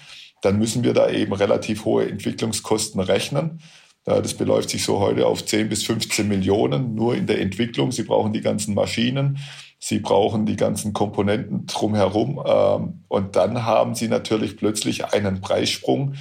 dann 0.42 0.58
müssen 0.58 0.84
wir 0.84 0.94
da 0.94 1.10
eben 1.10 1.34
relativ 1.34 1.86
hohe 1.86 2.10
Entwicklungskosten 2.10 3.02
rechnen. 3.02 3.60
Das 4.08 4.36
beläuft 4.36 4.70
sich 4.70 4.86
so 4.86 5.00
heute 5.00 5.28
auf 5.28 5.46
10 5.46 5.68
bis 5.68 5.84
15 5.84 6.30
Millionen 6.30 6.96
nur 6.96 7.14
in 7.16 7.28
der 7.28 7.42
Entwicklung. 7.42 7.92
Sie 7.92 8.04
brauchen 8.04 8.32
die 8.32 8.40
ganzen 8.40 8.74
Maschinen, 8.74 9.38
Sie 9.80 10.00
brauchen 10.00 10.46
die 10.46 10.56
ganzen 10.56 10.94
Komponenten 10.94 11.66
drumherum. 11.66 12.42
Ähm, 12.46 13.04
und 13.10 13.36
dann 13.36 13.66
haben 13.66 13.96
Sie 13.96 14.08
natürlich 14.08 14.56
plötzlich 14.56 15.14
einen 15.14 15.42
Preissprung, 15.42 16.16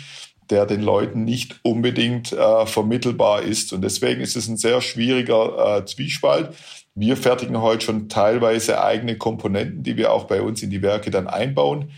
der 0.51 0.67
den 0.67 0.83
Leuten 0.83 1.25
nicht 1.25 1.61
unbedingt 1.63 2.33
äh, 2.33 2.67
vermittelbar 2.67 3.43
ist. 3.43 3.73
Und 3.73 3.83
deswegen 3.83 4.21
ist 4.21 4.37
es 4.37 4.49
ein 4.49 4.57
sehr 4.57 4.81
schwieriger 4.81 5.79
äh, 5.79 5.85
Zwiespalt. 5.85 6.55
Wir 6.95 7.17
fertigen 7.17 7.61
heute 7.61 7.85
schon 7.85 8.09
teilweise 8.09 8.83
eigene 8.83 9.17
Komponenten, 9.17 9.83
die 9.83 9.97
wir 9.97 10.13
auch 10.13 10.25
bei 10.25 10.43
uns 10.43 10.63
in 10.63 10.71
die 10.71 10.83
Werke 10.83 11.11
dann 11.11 11.27
einbauen. 11.27 11.91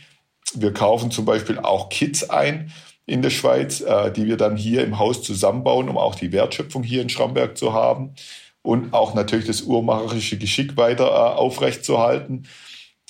Wir 0.55 0.73
kaufen 0.73 1.11
zum 1.11 1.25
Beispiel 1.25 1.59
auch 1.59 1.89
Kits 1.89 2.29
ein 2.29 2.73
in 3.09 3.23
der 3.23 3.31
Schweiz, 3.31 3.81
äh, 3.81 4.13
die 4.13 4.27
wir 4.27 4.37
dann 4.37 4.57
hier 4.57 4.85
im 4.85 4.99
Haus 4.99 5.23
zusammenbauen, 5.23 5.89
um 5.89 5.97
auch 5.97 6.15
die 6.15 6.31
Wertschöpfung 6.31 6.83
hier 6.83 7.03
in 7.03 7.09
Schramberg 7.09 7.57
zu 7.57 7.73
haben 7.73 8.15
und 8.63 8.93
auch 8.93 9.15
natürlich 9.15 9.47
das 9.47 9.63
uhrmacherische 9.63 10.37
Geschick 10.37 10.77
weiter 10.77 11.07
äh, 11.07 11.37
aufrechtzuerhalten. 11.37 12.47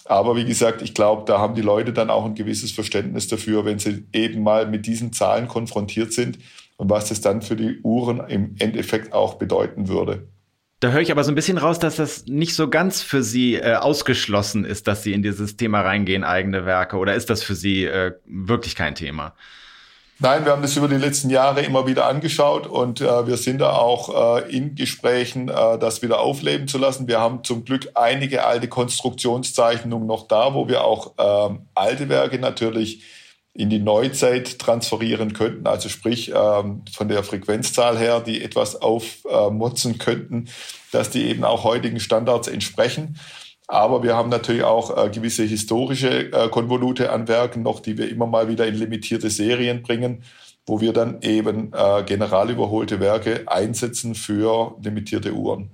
Aber 0.05 0.37
wie 0.37 0.45
gesagt, 0.45 0.83
ich 0.83 0.95
glaube, 0.95 1.25
da 1.27 1.39
haben 1.39 1.55
die 1.55 1.63
Leute 1.63 1.93
dann 1.93 2.11
auch 2.11 2.25
ein 2.25 2.37
gewisses 2.37 2.71
Verständnis 2.71 3.27
dafür, 3.27 3.65
wenn 3.65 3.81
sie 3.81 4.07
eben 4.13 4.43
mal 4.43 4.67
mit 4.67 4.87
diesen 4.87 5.13
Zahlen 5.13 5.49
konfrontiert 5.49 6.13
sind 6.13 6.39
und 6.77 6.89
was 6.89 7.09
das 7.09 7.21
dann 7.21 7.43
für 7.43 7.57
die 7.57 7.81
Uhren 7.83 8.21
im 8.29 8.55
Endeffekt 8.61 9.13
auch 9.13 9.35
bedeuten 9.35 9.89
würde. 9.89 10.29
Da 10.79 10.93
höre 10.93 11.01
ich 11.01 11.11
aber 11.11 11.25
so 11.25 11.33
ein 11.33 11.35
bisschen 11.35 11.59
raus, 11.59 11.81
dass 11.81 11.97
das 11.97 12.27
nicht 12.27 12.55
so 12.55 12.71
ganz 12.71 13.03
für 13.03 13.25
Sie 13.25 13.57
äh, 13.57 13.75
ausgeschlossen 13.75 14.65
ist, 14.65 14.87
dass 14.87 15.03
Sie 15.03 15.13
in 15.13 15.25
dieses 15.25 15.57
Thema 15.57 15.81
reingehen, 15.81 16.23
eigene 16.23 16.67
Werke. 16.67 16.99
Oder 16.99 17.17
ist 17.17 17.31
das 17.31 17.43
für 17.43 17.57
Sie 17.57 17.85
äh, 17.85 18.13
wirklich 18.25 18.77
kein 18.77 18.95
Thema? 18.95 19.35
Nein, 20.21 20.45
wir 20.45 20.51
haben 20.51 20.63
das 20.63 20.77
über 20.77 20.89
die 20.89 20.97
letzten 20.97 21.31
Jahre 21.31 21.63
immer 21.63 21.87
wieder 21.87 22.07
angeschaut 22.07 22.67
und 22.67 23.01
äh, 23.01 23.27
wir 23.29 23.37
sind 23.37 23.59
da 23.59 23.75
auch 23.77 24.41
äh, 24.41 24.51
in 24.51 24.75
Gesprächen, 24.75 25.49
äh, 25.49 25.79
das 25.79 26.03
wieder 26.03 26.19
aufleben 26.19 26.67
zu 26.67 26.77
lassen. 26.77 27.07
Wir 27.07 27.21
haben 27.21 27.45
zum 27.45 27.65
Glück 27.65 27.93
einige 27.95 28.45
alte 28.45 28.67
Konstruktionszeichnungen 28.67 30.09
noch 30.09 30.27
da, 30.27 30.55
wo 30.55 30.67
wir 30.67 30.83
auch 30.83 31.13
ähm, 31.19 31.69
alte 31.77 32.09
Werke 32.09 32.41
natürlich 32.41 33.05
in 33.55 33.71
die 33.71 33.79
Neuzeit 33.79 34.59
transferieren 34.59 35.35
könnten, 35.35 35.69
also 35.69 35.89
sprich 35.89 36.33
ähm, 36.35 36.83
von 36.93 37.07
der 37.07 37.23
Frequenzzahl 37.23 37.97
her, 37.97 38.19
die 38.19 38.43
etwas 38.43 38.75
aufmotzen 38.75 39.99
könnten, 39.99 40.49
dass 40.91 41.11
die 41.11 41.27
eben 41.27 41.45
auch 41.45 41.63
heutigen 41.63 42.01
Standards 42.01 42.49
entsprechen. 42.49 43.21
Aber 43.71 44.03
wir 44.03 44.17
haben 44.17 44.31
natürlich 44.31 44.65
auch 44.65 44.97
äh, 44.97 45.11
gewisse 45.11 45.45
historische 45.45 46.33
äh, 46.33 46.49
Konvolute 46.49 47.13
an 47.13 47.29
Werken 47.29 47.63
noch, 47.63 47.81
die 47.81 47.99
wir 47.99 48.11
immer 48.11 48.27
mal 48.27 48.49
wieder 48.49 48.67
in 48.67 48.75
limitierte 48.75 49.29
Serien 49.29 49.83
bringen, 49.83 50.23
wo 50.65 50.81
wir 50.81 50.95
dann 50.95 51.21
eben 51.21 51.73
äh, 51.75 52.03
generalüberholte 52.03 52.99
Werke 52.99 53.45
einsetzen 53.47 54.15
für 54.15 54.75
limitierte 54.83 55.35
Uhren. 55.35 55.71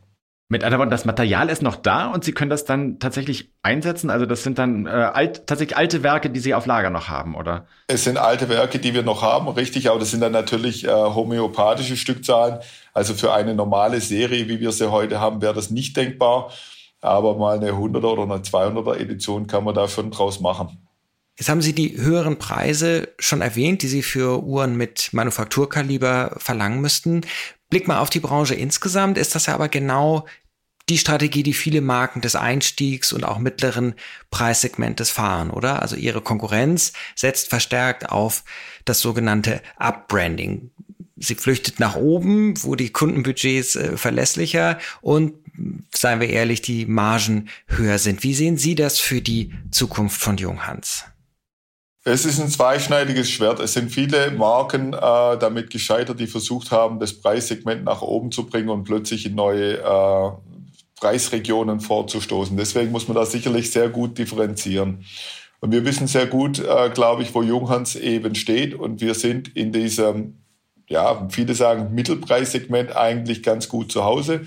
Mit 0.48 0.62
anderen 0.62 0.80
Worten, 0.80 0.90
das 0.90 1.04
Material 1.04 1.48
ist 1.48 1.62
noch 1.62 1.76
da 1.76 2.08
und 2.08 2.24
Sie 2.24 2.32
können 2.32 2.50
das 2.50 2.64
dann 2.64 2.98
tatsächlich 2.98 3.50
einsetzen? 3.62 4.10
Also 4.10 4.26
das 4.26 4.42
sind 4.42 4.58
dann 4.58 4.86
äh, 4.86 4.90
alt, 4.90 5.46
tatsächlich 5.46 5.76
alte 5.76 6.02
Werke, 6.02 6.30
die 6.30 6.40
Sie 6.40 6.52
auf 6.52 6.66
Lager 6.66 6.90
noch 6.90 7.08
haben, 7.08 7.34
oder? 7.34 7.66
Es 7.86 8.04
sind 8.04 8.18
alte 8.18 8.48
Werke, 8.48 8.78
die 8.80 8.92
wir 8.92 9.04
noch 9.04 9.22
haben, 9.22 9.48
richtig, 9.48 9.88
aber 9.88 10.00
das 10.00 10.10
sind 10.10 10.20
dann 10.20 10.32
natürlich 10.32 10.84
äh, 10.84 10.90
homöopathische 10.90 11.96
Stückzahlen. 11.96 12.58
Also 12.92 13.14
für 13.14 13.32
eine 13.32 13.54
normale 13.54 14.00
Serie, 14.00 14.48
wie 14.48 14.60
wir 14.60 14.72
sie 14.72 14.90
heute 14.90 15.18
haben, 15.20 15.40
wäre 15.40 15.54
das 15.54 15.70
nicht 15.70 15.96
denkbar 15.96 16.50
aber 17.04 17.36
mal 17.36 17.58
eine 17.58 17.72
100er 17.72 18.04
oder 18.04 18.22
eine 18.22 18.42
200er 18.42 18.96
Edition 18.96 19.46
kann 19.46 19.64
man 19.64 19.74
da 19.74 19.88
schon 19.88 20.10
draus 20.10 20.40
machen. 20.40 20.78
Jetzt 21.36 21.48
haben 21.48 21.62
Sie 21.62 21.74
die 21.74 21.96
höheren 21.96 22.38
Preise 22.38 23.08
schon 23.18 23.40
erwähnt, 23.40 23.82
die 23.82 23.88
Sie 23.88 24.02
für 24.02 24.42
Uhren 24.44 24.76
mit 24.76 25.10
Manufakturkaliber 25.12 26.36
verlangen 26.38 26.80
müssten. 26.80 27.22
Blick 27.70 27.88
mal 27.88 27.98
auf 27.98 28.10
die 28.10 28.20
Branche 28.20 28.54
insgesamt, 28.54 29.18
ist 29.18 29.34
das 29.34 29.46
ja 29.46 29.54
aber 29.54 29.68
genau 29.68 30.26
die 30.88 30.98
Strategie, 30.98 31.42
die 31.42 31.54
viele 31.54 31.80
Marken 31.80 32.20
des 32.20 32.36
Einstiegs 32.36 33.12
und 33.12 33.24
auch 33.24 33.38
mittleren 33.38 33.94
Preissegmentes 34.30 35.10
fahren, 35.10 35.50
oder? 35.50 35.82
Also 35.82 35.96
ihre 35.96 36.20
Konkurrenz 36.20 36.92
setzt 37.14 37.48
verstärkt 37.48 38.10
auf 38.10 38.44
das 38.84 39.00
sogenannte 39.00 39.62
Upbranding. 39.76 40.70
Sie 41.16 41.36
flüchtet 41.36 41.80
nach 41.80 41.96
oben, 41.96 42.62
wo 42.62 42.74
die 42.74 42.90
Kundenbudgets 42.90 43.76
äh, 43.76 43.96
verlässlicher 43.96 44.78
und 45.00 45.32
seien 45.94 46.20
wir 46.20 46.28
ehrlich, 46.28 46.62
die 46.62 46.86
Margen 46.86 47.48
höher 47.66 47.98
sind. 47.98 48.22
Wie 48.22 48.34
sehen 48.34 48.58
Sie 48.58 48.74
das 48.74 48.98
für 48.98 49.20
die 49.20 49.52
Zukunft 49.70 50.20
von 50.20 50.36
Junghans? 50.36 51.04
Es 52.06 52.26
ist 52.26 52.38
ein 52.38 52.50
zweischneidiges 52.50 53.30
Schwert. 53.30 53.60
Es 53.60 53.72
sind 53.72 53.90
viele 53.90 54.30
Marken 54.30 54.92
äh, 54.92 54.98
damit 55.38 55.70
gescheitert, 55.70 56.20
die 56.20 56.26
versucht 56.26 56.70
haben, 56.70 57.00
das 57.00 57.14
Preissegment 57.14 57.84
nach 57.84 58.02
oben 58.02 58.30
zu 58.30 58.44
bringen 58.44 58.68
und 58.68 58.84
plötzlich 58.84 59.24
in 59.24 59.34
neue 59.34 59.78
äh, 59.78 60.30
Preisregionen 61.00 61.80
vorzustoßen. 61.80 62.56
Deswegen 62.58 62.92
muss 62.92 63.08
man 63.08 63.14
da 63.14 63.24
sicherlich 63.24 63.70
sehr 63.70 63.88
gut 63.88 64.18
differenzieren. 64.18 65.04
Und 65.60 65.72
wir 65.72 65.86
wissen 65.86 66.06
sehr 66.06 66.26
gut, 66.26 66.58
äh, 66.58 66.90
glaube 66.90 67.22
ich, 67.22 67.34
wo 67.34 67.42
Junghans 67.42 67.96
eben 67.96 68.34
steht. 68.34 68.74
Und 68.74 69.00
wir 69.00 69.14
sind 69.14 69.56
in 69.56 69.72
diesem, 69.72 70.42
ja, 70.88 71.26
viele 71.30 71.54
sagen 71.54 71.94
Mittelpreissegment 71.94 72.94
eigentlich 72.94 73.42
ganz 73.42 73.70
gut 73.70 73.90
zu 73.90 74.04
Hause. 74.04 74.42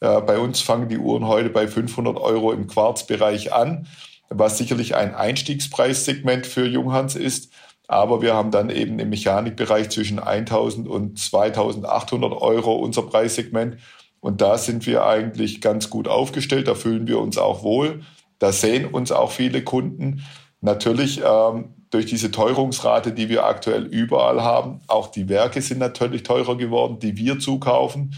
Äh, 0.00 0.20
bei 0.20 0.38
uns 0.38 0.60
fangen 0.60 0.88
die 0.88 0.98
Uhren 0.98 1.26
heute 1.26 1.50
bei 1.50 1.68
500 1.68 2.16
Euro 2.18 2.52
im 2.52 2.66
Quarzbereich 2.66 3.52
an, 3.52 3.86
was 4.28 4.58
sicherlich 4.58 4.94
ein 4.94 5.14
Einstiegspreissegment 5.14 6.46
für 6.46 6.66
Junghans 6.66 7.16
ist. 7.16 7.52
Aber 7.88 8.20
wir 8.20 8.34
haben 8.34 8.50
dann 8.50 8.70
eben 8.70 8.98
im 8.98 9.10
Mechanikbereich 9.10 9.90
zwischen 9.90 10.18
1000 10.18 10.88
und 10.88 11.18
2800 11.18 12.32
Euro 12.32 12.74
unser 12.74 13.02
Preissegment. 13.02 13.76
Und 14.20 14.40
da 14.40 14.58
sind 14.58 14.86
wir 14.86 15.06
eigentlich 15.06 15.60
ganz 15.60 15.88
gut 15.88 16.08
aufgestellt. 16.08 16.66
Da 16.66 16.74
fühlen 16.74 17.06
wir 17.06 17.20
uns 17.20 17.38
auch 17.38 17.62
wohl. 17.62 18.02
Da 18.40 18.50
sehen 18.50 18.86
uns 18.86 19.12
auch 19.12 19.30
viele 19.30 19.62
Kunden. 19.62 20.24
Natürlich 20.60 21.22
ähm, 21.24 21.74
durch 21.90 22.06
diese 22.06 22.32
Teuerungsrate, 22.32 23.12
die 23.12 23.28
wir 23.28 23.44
aktuell 23.44 23.84
überall 23.84 24.42
haben, 24.42 24.80
auch 24.88 25.08
die 25.08 25.28
Werke 25.28 25.62
sind 25.62 25.78
natürlich 25.78 26.24
teurer 26.24 26.56
geworden, 26.56 26.98
die 26.98 27.16
wir 27.16 27.38
zukaufen. 27.38 28.16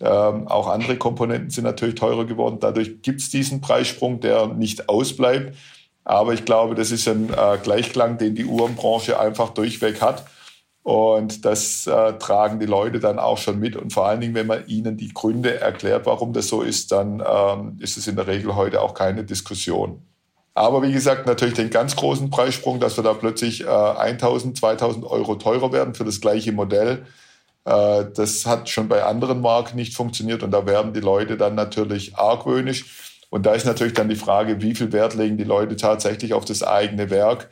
Ähm, 0.00 0.46
auch 0.46 0.68
andere 0.68 0.96
Komponenten 0.96 1.50
sind 1.50 1.64
natürlich 1.64 1.96
teurer 1.96 2.24
geworden. 2.24 2.58
Dadurch 2.60 3.02
gibt 3.02 3.20
es 3.20 3.30
diesen 3.30 3.60
Preissprung, 3.60 4.20
der 4.20 4.46
nicht 4.48 4.88
ausbleibt. 4.88 5.56
Aber 6.04 6.32
ich 6.32 6.44
glaube, 6.44 6.74
das 6.74 6.90
ist 6.90 7.06
ein 7.08 7.30
äh, 7.30 7.58
Gleichklang, 7.62 8.16
den 8.16 8.34
die 8.34 8.46
Uhrenbranche 8.46 9.18
einfach 9.20 9.50
durchweg 9.50 10.00
hat. 10.00 10.24
Und 10.82 11.44
das 11.44 11.86
äh, 11.86 12.14
tragen 12.14 12.60
die 12.60 12.66
Leute 12.66 12.98
dann 12.98 13.18
auch 13.18 13.36
schon 13.36 13.58
mit. 13.58 13.76
Und 13.76 13.92
vor 13.92 14.06
allen 14.06 14.22
Dingen, 14.22 14.34
wenn 14.34 14.46
man 14.46 14.66
ihnen 14.68 14.96
die 14.96 15.12
Gründe 15.12 15.60
erklärt, 15.60 16.06
warum 16.06 16.32
das 16.32 16.48
so 16.48 16.62
ist, 16.62 16.92
dann 16.92 17.22
ähm, 17.26 17.76
ist 17.80 17.98
es 17.98 18.06
in 18.06 18.16
der 18.16 18.26
Regel 18.26 18.56
heute 18.56 18.80
auch 18.80 18.94
keine 18.94 19.24
Diskussion. 19.24 20.00
Aber 20.54 20.82
wie 20.82 20.92
gesagt, 20.92 21.26
natürlich 21.26 21.54
den 21.54 21.70
ganz 21.70 21.94
großen 21.94 22.30
Preissprung, 22.30 22.80
dass 22.80 22.96
wir 22.96 23.04
da 23.04 23.12
plötzlich 23.12 23.64
äh, 23.64 23.68
1000, 23.68 24.56
2000 24.56 25.04
Euro 25.04 25.34
teurer 25.34 25.72
werden 25.72 25.94
für 25.94 26.04
das 26.04 26.20
gleiche 26.20 26.52
Modell. 26.52 27.04
Äh, 27.68 28.06
das 28.14 28.46
hat 28.46 28.68
schon 28.68 28.88
bei 28.88 29.04
anderen 29.04 29.40
Marken 29.42 29.76
nicht 29.76 29.94
funktioniert 29.94 30.42
und 30.42 30.52
da 30.52 30.66
werden 30.66 30.94
die 30.94 31.00
Leute 31.00 31.36
dann 31.36 31.54
natürlich 31.54 32.16
argwöhnisch. 32.16 32.86
Und 33.30 33.44
da 33.44 33.52
ist 33.52 33.66
natürlich 33.66 33.92
dann 33.92 34.08
die 34.08 34.16
Frage, 34.16 34.62
wie 34.62 34.74
viel 34.74 34.90
Wert 34.92 35.14
legen 35.14 35.36
die 35.36 35.44
Leute 35.44 35.76
tatsächlich 35.76 36.32
auf 36.32 36.46
das 36.46 36.62
eigene 36.62 37.10
Werk 37.10 37.50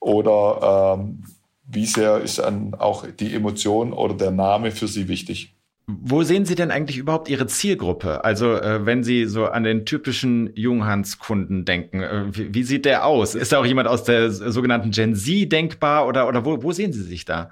oder 0.00 0.98
ähm, 0.98 1.24
wie 1.66 1.86
sehr 1.86 2.20
ist 2.20 2.40
dann 2.40 2.74
auch 2.74 3.06
die 3.06 3.34
Emotion 3.34 3.94
oder 3.94 4.12
der 4.12 4.32
Name 4.32 4.70
für 4.70 4.86
Sie 4.86 5.08
wichtig? 5.08 5.54
Wo 5.86 6.22
sehen 6.22 6.44
Sie 6.44 6.54
denn 6.54 6.70
eigentlich 6.70 6.98
überhaupt 6.98 7.30
Ihre 7.30 7.46
Zielgruppe? 7.46 8.22
Also 8.22 8.54
äh, 8.56 8.84
wenn 8.84 9.02
Sie 9.02 9.24
so 9.24 9.46
an 9.46 9.64
den 9.64 9.86
typischen 9.86 10.50
Junghans-Kunden 10.54 11.64
denken, 11.64 12.02
äh, 12.02 12.24
wie, 12.30 12.54
wie, 12.54 12.62
sieht 12.64 12.84
der 12.84 13.06
aus? 13.06 13.34
Ist 13.34 13.52
da 13.52 13.60
auch 13.60 13.66
jemand 13.66 13.88
aus 13.88 14.04
der 14.04 14.30
sogenannten 14.30 14.90
Gen 14.90 15.14
Z 15.14 15.50
denkbar 15.50 16.06
oder, 16.06 16.28
oder 16.28 16.44
wo, 16.44 16.62
wo 16.62 16.72
sehen 16.72 16.92
Sie 16.92 17.02
sich 17.02 17.24
da? 17.24 17.50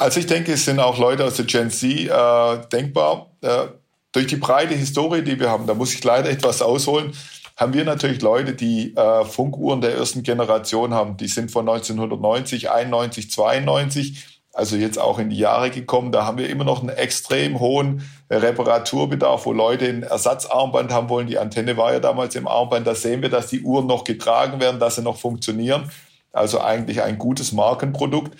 Also 0.00 0.18
ich 0.18 0.26
denke, 0.26 0.54
es 0.54 0.64
sind 0.64 0.80
auch 0.80 0.96
Leute 0.96 1.26
aus 1.26 1.34
der 1.34 1.44
Gen 1.44 1.70
Z 1.70 1.84
äh, 1.84 2.66
denkbar. 2.72 3.32
Äh, 3.42 3.66
durch 4.12 4.28
die 4.28 4.36
breite 4.36 4.74
Historie, 4.74 5.20
die 5.20 5.38
wir 5.38 5.50
haben, 5.50 5.66
da 5.66 5.74
muss 5.74 5.92
ich 5.92 6.02
leider 6.02 6.30
etwas 6.30 6.62
ausholen, 6.62 7.12
haben 7.54 7.74
wir 7.74 7.84
natürlich 7.84 8.22
Leute, 8.22 8.54
die 8.54 8.96
äh, 8.96 9.26
Funkuhren 9.26 9.82
der 9.82 9.94
ersten 9.94 10.22
Generation 10.22 10.94
haben. 10.94 11.18
Die 11.18 11.28
sind 11.28 11.50
von 11.50 11.68
1990, 11.68 12.70
91, 12.70 13.30
92, 13.30 14.24
also 14.54 14.76
jetzt 14.76 14.98
auch 14.98 15.18
in 15.18 15.28
die 15.28 15.36
Jahre 15.36 15.68
gekommen. 15.68 16.12
Da 16.12 16.24
haben 16.24 16.38
wir 16.38 16.48
immer 16.48 16.64
noch 16.64 16.80
einen 16.80 16.88
extrem 16.88 17.60
hohen 17.60 18.10
Reparaturbedarf, 18.30 19.44
wo 19.44 19.52
Leute 19.52 19.84
ein 19.86 20.02
Ersatzarmband 20.02 20.94
haben 20.94 21.10
wollen. 21.10 21.26
Die 21.26 21.38
Antenne 21.38 21.76
war 21.76 21.92
ja 21.92 22.00
damals 22.00 22.34
im 22.36 22.48
Armband. 22.48 22.86
Da 22.86 22.94
sehen 22.94 23.20
wir, 23.20 23.28
dass 23.28 23.48
die 23.48 23.60
Uhren 23.60 23.86
noch 23.86 24.04
getragen 24.04 24.60
werden, 24.60 24.80
dass 24.80 24.96
sie 24.96 25.02
noch 25.02 25.18
funktionieren. 25.18 25.90
Also 26.32 26.58
eigentlich 26.62 27.02
ein 27.02 27.18
gutes 27.18 27.52
Markenprodukt. 27.52 28.34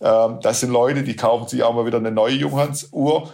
Ähm, 0.00 0.38
das 0.42 0.60
sind 0.60 0.70
Leute, 0.70 1.02
die 1.02 1.16
kaufen 1.16 1.48
sich 1.48 1.62
auch 1.62 1.74
mal 1.74 1.86
wieder 1.86 1.98
eine 1.98 2.10
neue 2.10 2.34
Junghans-Uhr 2.34 3.32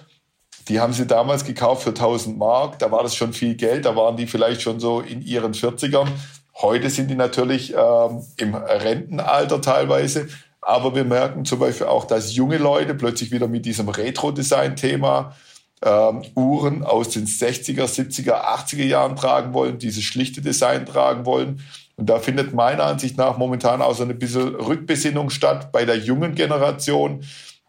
die 0.68 0.80
haben 0.80 0.92
sie 0.92 1.06
damals 1.06 1.44
gekauft 1.44 1.82
für 1.82 1.90
1000 1.90 2.38
Mark. 2.38 2.78
Da 2.78 2.90
war 2.90 3.02
das 3.02 3.14
schon 3.14 3.32
viel 3.32 3.54
Geld. 3.54 3.84
Da 3.84 3.96
waren 3.96 4.16
die 4.16 4.26
vielleicht 4.26 4.62
schon 4.62 4.80
so 4.80 5.00
in 5.00 5.20
ihren 5.22 5.52
40ern. 5.52 6.08
Heute 6.56 6.88
sind 6.88 7.10
die 7.10 7.16
natürlich 7.16 7.74
ähm, 7.74 8.22
im 8.36 8.54
Rentenalter 8.54 9.60
teilweise. 9.60 10.28
Aber 10.60 10.94
wir 10.94 11.04
merken 11.04 11.44
zum 11.44 11.58
Beispiel 11.58 11.86
auch, 11.86 12.06
dass 12.06 12.34
junge 12.34 12.56
Leute 12.56 12.94
plötzlich 12.94 13.30
wieder 13.30 13.48
mit 13.48 13.66
diesem 13.66 13.88
Retro-Design-Thema 13.88 15.36
ähm, 15.84 16.22
Uhren 16.34 16.82
aus 16.82 17.10
den 17.10 17.26
60er, 17.26 17.84
70er, 17.84 18.44
80er 18.44 18.84
Jahren 18.84 19.16
tragen 19.16 19.52
wollen, 19.54 19.78
dieses 19.78 20.04
schlichte 20.04 20.40
Design 20.40 20.86
tragen 20.86 21.26
wollen. 21.26 21.60
Und 21.96 22.10
da 22.10 22.18
findet 22.18 22.54
meiner 22.54 22.84
Ansicht 22.84 23.16
nach 23.16 23.38
momentan 23.38 23.80
auch 23.80 23.94
so 23.94 24.02
eine 24.02 24.14
bisschen 24.14 24.54
Rückbesinnung 24.56 25.30
statt 25.30 25.70
bei 25.70 25.84
der 25.84 25.96
jungen 25.96 26.34
Generation 26.34 27.20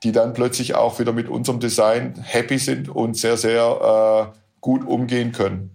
die 0.05 0.11
dann 0.11 0.33
plötzlich 0.33 0.75
auch 0.75 0.99
wieder 0.99 1.13
mit 1.13 1.27
unserem 1.29 1.59
Design 1.59 2.13
happy 2.21 2.59
sind 2.59 2.89
und 2.89 3.17
sehr, 3.17 3.37
sehr 3.37 4.31
äh, 4.31 4.37
gut 4.61 4.85
umgehen 4.85 5.31
können. 5.31 5.71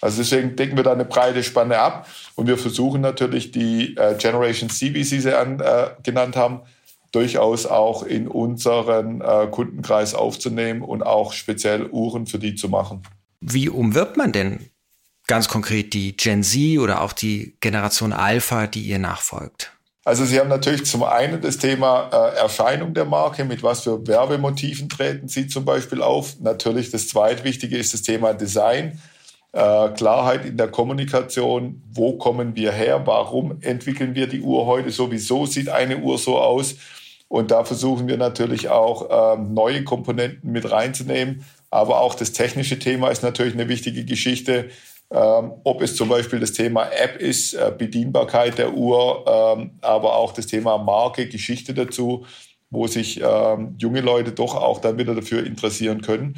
Also 0.00 0.22
deswegen 0.22 0.56
decken 0.56 0.76
wir 0.76 0.84
da 0.84 0.92
eine 0.92 1.04
breite 1.04 1.42
Spanne 1.42 1.78
ab 1.78 2.08
und 2.34 2.46
wir 2.46 2.58
versuchen 2.58 3.02
natürlich 3.02 3.52
die 3.52 3.96
äh, 3.96 4.14
Generation 4.16 4.70
C, 4.70 4.94
wie 4.94 5.04
Sie 5.04 5.20
sie 5.20 5.36
an, 5.36 5.60
äh, 5.60 5.88
genannt 6.02 6.34
haben, 6.34 6.60
durchaus 7.14 7.66
auch 7.66 8.02
in 8.02 8.28
unseren 8.28 9.20
äh, 9.20 9.46
Kundenkreis 9.50 10.14
aufzunehmen 10.14 10.82
und 10.82 11.02
auch 11.02 11.32
speziell 11.32 11.86
Uhren 11.86 12.26
für 12.26 12.38
die 12.38 12.54
zu 12.54 12.68
machen. 12.68 13.02
Wie 13.40 13.68
umwirbt 13.68 14.16
man 14.16 14.32
denn 14.32 14.70
ganz 15.26 15.48
konkret 15.48 15.94
die 15.94 16.16
Gen 16.16 16.42
Z 16.42 16.78
oder 16.78 17.02
auch 17.02 17.12
die 17.12 17.56
Generation 17.60 18.12
Alpha, 18.12 18.66
die 18.66 18.82
ihr 18.82 18.98
nachfolgt? 18.98 19.70
Also 20.06 20.26
Sie 20.26 20.38
haben 20.38 20.50
natürlich 20.50 20.84
zum 20.84 21.02
einen 21.02 21.40
das 21.40 21.56
Thema 21.56 22.10
äh, 22.12 22.36
Erscheinung 22.36 22.92
der 22.92 23.06
Marke, 23.06 23.44
mit 23.44 23.62
was 23.62 23.82
für 23.82 24.06
Werbemotiven 24.06 24.90
treten 24.90 25.28
Sie 25.28 25.46
zum 25.46 25.64
Beispiel 25.64 26.02
auf. 26.02 26.38
Natürlich 26.40 26.90
das 26.90 27.08
zweitwichtige 27.08 27.78
ist 27.78 27.94
das 27.94 28.02
Thema 28.02 28.34
Design, 28.34 29.00
äh, 29.52 29.88
Klarheit 29.90 30.44
in 30.44 30.58
der 30.58 30.68
Kommunikation, 30.68 31.82
wo 31.90 32.18
kommen 32.18 32.54
wir 32.54 32.72
her, 32.72 33.00
warum 33.06 33.62
entwickeln 33.62 34.14
wir 34.14 34.26
die 34.26 34.42
Uhr 34.42 34.66
heute, 34.66 34.90
sowieso 34.90 35.46
sieht 35.46 35.70
eine 35.70 35.98
Uhr 35.98 36.18
so 36.18 36.38
aus. 36.38 36.74
Und 37.34 37.50
da 37.50 37.64
versuchen 37.64 38.06
wir 38.06 38.16
natürlich 38.16 38.68
auch 38.68 39.10
äh, 39.10 39.36
neue 39.36 39.82
Komponenten 39.82 40.52
mit 40.52 40.70
reinzunehmen. 40.70 41.44
Aber 41.68 42.00
auch 42.00 42.14
das 42.14 42.30
technische 42.30 42.78
Thema 42.78 43.08
ist 43.08 43.24
natürlich 43.24 43.54
eine 43.54 43.68
wichtige 43.68 44.04
Geschichte. 44.04 44.70
Ähm, 45.10 45.50
ob 45.64 45.82
es 45.82 45.96
zum 45.96 46.08
Beispiel 46.08 46.38
das 46.38 46.52
Thema 46.52 46.84
App 46.92 47.16
ist, 47.16 47.54
äh, 47.54 47.72
Bedienbarkeit 47.76 48.56
der 48.58 48.74
Uhr, 48.74 49.24
ähm, 49.26 49.72
aber 49.80 50.14
auch 50.14 50.32
das 50.32 50.46
Thema 50.46 50.78
Marke, 50.78 51.26
Geschichte 51.26 51.74
dazu, 51.74 52.24
wo 52.70 52.86
sich 52.86 53.20
ähm, 53.20 53.74
junge 53.78 54.00
Leute 54.00 54.30
doch 54.30 54.54
auch 54.54 54.78
dann 54.80 54.96
wieder 54.98 55.16
dafür 55.16 55.44
interessieren 55.44 56.02
können. 56.02 56.36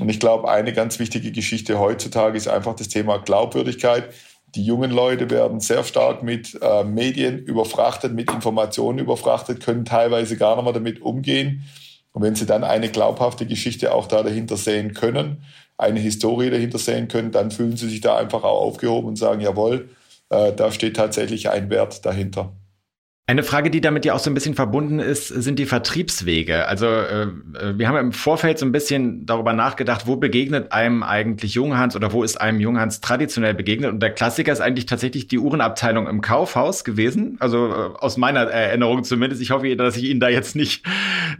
Und 0.00 0.08
ich 0.08 0.18
glaube, 0.18 0.50
eine 0.50 0.72
ganz 0.72 0.98
wichtige 0.98 1.30
Geschichte 1.30 1.78
heutzutage 1.78 2.36
ist 2.36 2.48
einfach 2.48 2.74
das 2.74 2.88
Thema 2.88 3.18
Glaubwürdigkeit. 3.18 4.12
Die 4.54 4.64
jungen 4.64 4.90
Leute 4.90 5.28
werden 5.28 5.60
sehr 5.60 5.84
stark 5.84 6.22
mit 6.22 6.58
äh, 6.62 6.84
Medien 6.84 7.38
überfrachtet, 7.38 8.14
mit 8.14 8.32
Informationen 8.32 8.98
überfrachtet, 8.98 9.62
können 9.62 9.84
teilweise 9.84 10.36
gar 10.36 10.56
nicht 10.56 10.64
mehr 10.64 10.72
damit 10.72 11.02
umgehen. 11.02 11.64
Und 12.12 12.22
wenn 12.22 12.34
sie 12.34 12.46
dann 12.46 12.64
eine 12.64 12.88
glaubhafte 12.88 13.44
Geschichte 13.46 13.92
auch 13.92 14.06
da 14.06 14.22
dahinter 14.22 14.56
sehen 14.56 14.94
können, 14.94 15.42
eine 15.76 16.00
Historie 16.00 16.48
dahinter 16.48 16.78
sehen 16.78 17.08
können, 17.08 17.32
dann 17.32 17.50
fühlen 17.50 17.76
sie 17.76 17.90
sich 17.90 18.00
da 18.00 18.16
einfach 18.16 18.44
auch 18.44 18.62
aufgehoben 18.62 19.08
und 19.08 19.16
sagen, 19.16 19.42
jawohl, 19.42 19.90
äh, 20.30 20.52
da 20.52 20.72
steht 20.72 20.96
tatsächlich 20.96 21.50
ein 21.50 21.68
Wert 21.68 22.06
dahinter. 22.06 22.54
Eine 23.28 23.42
Frage, 23.42 23.70
die 23.70 23.80
damit 23.80 24.04
ja 24.04 24.14
auch 24.14 24.20
so 24.20 24.30
ein 24.30 24.34
bisschen 24.34 24.54
verbunden 24.54 25.00
ist, 25.00 25.26
sind 25.26 25.58
die 25.58 25.66
Vertriebswege. 25.66 26.68
Also 26.68 26.86
äh, 26.86 27.22
äh, 27.22 27.76
wir 27.76 27.88
haben 27.88 27.96
im 27.96 28.12
Vorfeld 28.12 28.56
so 28.56 28.64
ein 28.64 28.70
bisschen 28.70 29.26
darüber 29.26 29.52
nachgedacht, 29.52 30.06
wo 30.06 30.14
begegnet 30.14 30.70
einem 30.70 31.02
eigentlich 31.02 31.54
Junghans 31.54 31.96
oder 31.96 32.12
wo 32.12 32.22
ist 32.22 32.40
einem 32.40 32.60
Junghans 32.60 33.00
traditionell 33.00 33.52
begegnet. 33.52 33.90
Und 33.90 33.98
der 33.98 34.12
Klassiker 34.12 34.52
ist 34.52 34.60
eigentlich 34.60 34.86
tatsächlich 34.86 35.26
die 35.26 35.40
Uhrenabteilung 35.40 36.06
im 36.06 36.20
Kaufhaus 36.20 36.84
gewesen. 36.84 37.36
Also 37.40 37.66
äh, 37.66 37.98
aus 37.98 38.16
meiner 38.16 38.42
Erinnerung 38.42 39.02
zumindest. 39.02 39.42
Ich 39.42 39.50
hoffe, 39.50 39.74
dass 39.74 39.96
ich 39.96 40.04
Ihnen 40.04 40.20
da 40.20 40.28
jetzt 40.28 40.54
nicht, 40.54 40.86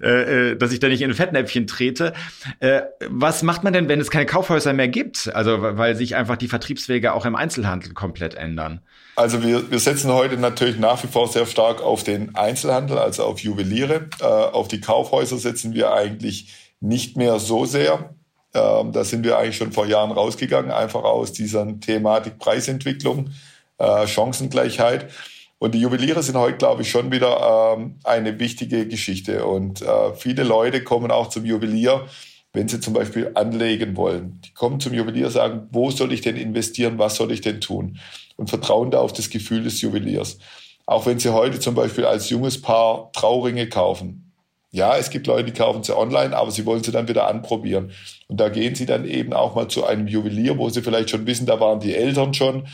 äh, 0.03 0.55
äh 0.55 0.57
dass 0.57 0.72
ich 0.72 0.81
da 0.81 0.88
nicht 0.88 1.03
in 1.03 1.11
ein 1.12 1.14
Fettnäpfchen 1.14 1.68
trete. 1.68 2.14
Äh, 2.59 2.81
was 3.09 3.44
macht 3.44 3.62
man 3.62 3.72
denn, 3.72 3.88
wenn 3.88 4.01
es 4.01 4.11
keine 4.11 4.27
Kaufhäuser 4.27 4.72
mehr 4.72 4.88
gibt? 4.88 5.31
Also 5.33 5.62
weil 5.62 5.94
sich 5.94 6.16
einfach 6.16 6.37
die 6.37 6.49
Vertriebswege 6.49 7.12
auch 7.12 7.27
im 7.27 7.37
Einzelhandel 7.37 7.92
komplett 7.92 8.35
ändern. 8.35 8.81
Also 9.16 9.42
wir, 9.42 9.70
wir 9.70 9.79
setzen 9.79 10.12
heute 10.12 10.37
natürlich 10.37 10.79
nach 10.79 11.02
wie 11.02 11.07
vor 11.09 11.26
sehr 11.26 11.46
stark 11.46 11.83
auf 11.83 12.05
den 12.05 12.35
Einzelhandel, 12.35 12.98
also 12.98 13.24
auf 13.24 13.40
Juweliere. 13.40 14.11
Äh, 14.20 14.24
auf 14.24 14.68
die 14.68 14.83
Kaufhäuser 14.83 15.38
setzen 15.38 15.72
wir 15.72 15.94
eigentlich 15.94 16.52
nicht 16.81 17.16
mehr 17.16 17.38
so 17.38 17.64
sehr. 17.64 18.14
Ähm, 18.52 18.92
da 18.92 19.05
sind 19.05 19.24
wir 19.24 19.38
eigentlich 19.38 19.57
schon 19.57 19.72
vor 19.72 19.87
Jahren 19.87 20.12
rausgegangen, 20.12 20.70
einfach 20.70 21.02
aus 21.02 21.33
dieser 21.33 21.66
Thematik 21.81 22.38
Preisentwicklung, 22.38 23.31
äh, 23.79 24.07
Chancengleichheit. 24.07 25.11
Und 25.59 25.74
die 25.74 25.81
Juweliere 25.81 26.22
sind 26.22 26.37
heute, 26.37 26.59
glaube 26.59 26.83
ich, 26.83 26.90
schon 26.90 27.11
wieder 27.11 27.74
ähm, 27.79 27.94
eine 28.05 28.38
wichtige 28.38 28.87
Geschichte. 28.87 29.46
Und 29.46 29.81
äh, 29.81 30.14
viele 30.14 30.44
Leute 30.44 30.85
kommen 30.85 31.11
auch 31.11 31.31
zum 31.31 31.46
Juwelier, 31.46 32.07
wenn 32.52 32.68
sie 32.68 32.81
zum 32.81 32.92
Beispiel 32.92 33.31
anlegen 33.35 33.96
wollen. 33.96 34.42
Die 34.44 34.52
kommen 34.52 34.79
zum 34.79 34.92
Juwelier, 34.92 35.31
sagen, 35.31 35.68
wo 35.72 35.90
soll 35.90 36.12
ich 36.12 36.20
denn 36.20 36.37
investieren, 36.37 36.98
was 36.98 37.16
soll 37.16 37.33
ich 37.33 37.40
denn 37.40 37.62
tun? 37.62 37.98
Und 38.37 38.51
vertrauen 38.51 38.90
da 38.90 39.01
auf 39.01 39.12
das 39.12 39.31
Gefühl 39.31 39.64
des 39.64 39.81
Juweliers. 39.81 40.38
Auch 40.85 41.07
wenn 41.07 41.18
sie 41.18 41.33
heute 41.33 41.59
zum 41.59 41.75
Beispiel 41.75 42.05
als 42.05 42.31
junges 42.31 42.61
Paar 42.61 43.11
Trauringe 43.12 43.68
kaufen. 43.68 44.33
Ja, 44.70 44.96
es 44.96 45.11
gibt 45.11 45.27
Leute, 45.27 45.44
die 45.44 45.59
kaufen 45.59 45.83
sie 45.83 45.96
online, 45.96 46.37
aber 46.37 46.51
sie 46.51 46.66
wollen 46.66 46.85
sie 46.85 46.92
dann 46.92 47.09
wieder 47.09 47.27
anprobieren. 47.27 47.92
Und 48.29 48.38
da 48.38 48.51
gehen 48.51 48.75
sie 48.75 48.85
dann 48.85 49.07
eben 49.07 49.33
auch 49.33 49.55
mal 49.55 49.68
zu 49.68 49.87
einem 49.87 50.07
Juwelier, 50.07 50.59
wo 50.59 50.68
sie 50.68 50.83
vielleicht 50.83 51.11
schon 51.11 51.27
wissen, 51.27 51.46
da 51.46 51.59
waren 51.61 51.81
die 51.81 51.94
Eltern 51.94 52.35
schon. 52.35 52.66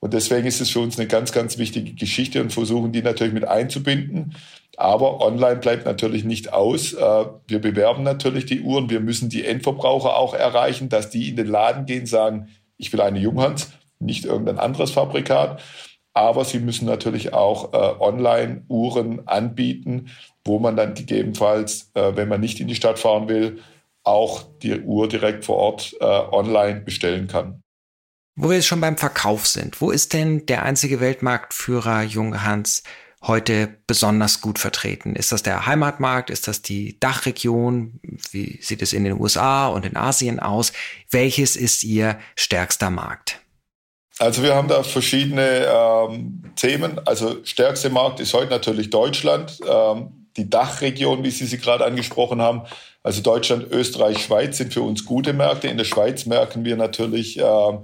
Und 0.00 0.14
deswegen 0.14 0.46
ist 0.46 0.60
es 0.60 0.70
für 0.70 0.80
uns 0.80 0.98
eine 0.98 1.08
ganz, 1.08 1.32
ganz 1.32 1.58
wichtige 1.58 1.94
Geschichte 1.94 2.40
und 2.40 2.52
versuchen 2.52 2.92
die 2.92 3.02
natürlich 3.02 3.32
mit 3.32 3.46
einzubinden. 3.46 4.36
Aber 4.76 5.20
online 5.20 5.56
bleibt 5.56 5.86
natürlich 5.86 6.22
nicht 6.22 6.52
aus. 6.52 6.92
Äh, 6.92 7.24
wir 7.48 7.60
bewerben 7.60 8.04
natürlich 8.04 8.46
die 8.46 8.60
Uhren. 8.60 8.90
Wir 8.90 9.00
müssen 9.00 9.28
die 9.28 9.44
Endverbraucher 9.44 10.16
auch 10.16 10.34
erreichen, 10.34 10.88
dass 10.88 11.10
die 11.10 11.28
in 11.28 11.36
den 11.36 11.48
Laden 11.48 11.84
gehen, 11.84 12.06
sagen, 12.06 12.48
ich 12.76 12.92
will 12.92 13.00
eine 13.00 13.18
Junghans, 13.18 13.72
nicht 14.00 14.24
irgendein 14.24 14.58
anderes 14.58 14.90
Fabrikat. 14.92 15.62
aber 16.14 16.44
sie 16.44 16.58
müssen 16.58 16.86
natürlich 16.86 17.32
auch 17.32 17.72
äh, 17.72 17.76
Online-Uhren 17.76 19.28
anbieten, 19.28 20.10
wo 20.44 20.58
man 20.58 20.76
dann 20.76 20.94
gegebenenfalls, 20.94 21.90
äh, 21.94 22.16
wenn 22.16 22.28
man 22.28 22.40
nicht 22.40 22.58
in 22.58 22.66
die 22.66 22.74
Stadt 22.74 22.98
fahren 22.98 23.28
will, 23.28 23.60
auch 24.02 24.42
die 24.62 24.80
Uhr 24.80 25.08
direkt 25.08 25.44
vor 25.44 25.56
Ort 25.56 25.94
äh, 26.00 26.04
online 26.04 26.80
bestellen 26.80 27.28
kann. 27.28 27.62
Wo 28.34 28.48
wir 28.48 28.56
jetzt 28.56 28.66
schon 28.66 28.80
beim 28.80 28.96
Verkauf 28.96 29.46
sind, 29.46 29.80
wo 29.80 29.90
ist 29.90 30.12
denn 30.12 30.46
der 30.46 30.62
einzige 30.62 31.00
Weltmarktführer 31.00 32.02
Junghans 32.02 32.82
heute 33.22 33.76
besonders 33.86 34.40
gut 34.40 34.58
vertreten? 34.58 35.16
Ist 35.16 35.32
das 35.32 35.42
der 35.42 35.66
Heimatmarkt? 35.66 36.30
Ist 36.30 36.48
das 36.48 36.62
die 36.62 36.98
Dachregion? 37.00 38.00
Wie 38.30 38.58
sieht 38.62 38.82
es 38.82 38.92
in 38.92 39.04
den 39.04 39.20
USA 39.20 39.68
und 39.68 39.84
in 39.84 39.96
Asien 39.96 40.40
aus? 40.40 40.72
Welches 41.10 41.56
ist 41.56 41.82
Ihr 41.84 42.18
stärkster 42.36 42.90
Markt? 42.90 43.40
Also 44.18 44.42
wir 44.42 44.54
haben 44.54 44.68
da 44.68 44.82
verschiedene 44.82 45.66
ähm, 45.66 46.42
Themen. 46.56 47.00
Also 47.06 47.44
stärkste 47.44 47.90
Markt 47.90 48.20
ist 48.20 48.34
heute 48.34 48.50
natürlich 48.50 48.90
Deutschland. 48.90 49.60
Ähm, 49.66 50.26
die 50.36 50.48
Dachregion, 50.48 51.24
wie 51.24 51.30
Sie 51.30 51.46
sie 51.46 51.58
gerade 51.58 51.84
angesprochen 51.84 52.40
haben. 52.40 52.62
Also 53.02 53.22
Deutschland, 53.22 53.70
Österreich, 53.70 54.22
Schweiz 54.22 54.56
sind 54.56 54.72
für 54.72 54.82
uns 54.82 55.04
gute 55.04 55.32
Märkte. 55.32 55.68
In 55.68 55.78
der 55.78 55.84
Schweiz 55.84 56.26
merken 56.26 56.64
wir 56.64 56.76
natürlich 56.76 57.38
äh, 57.38 57.78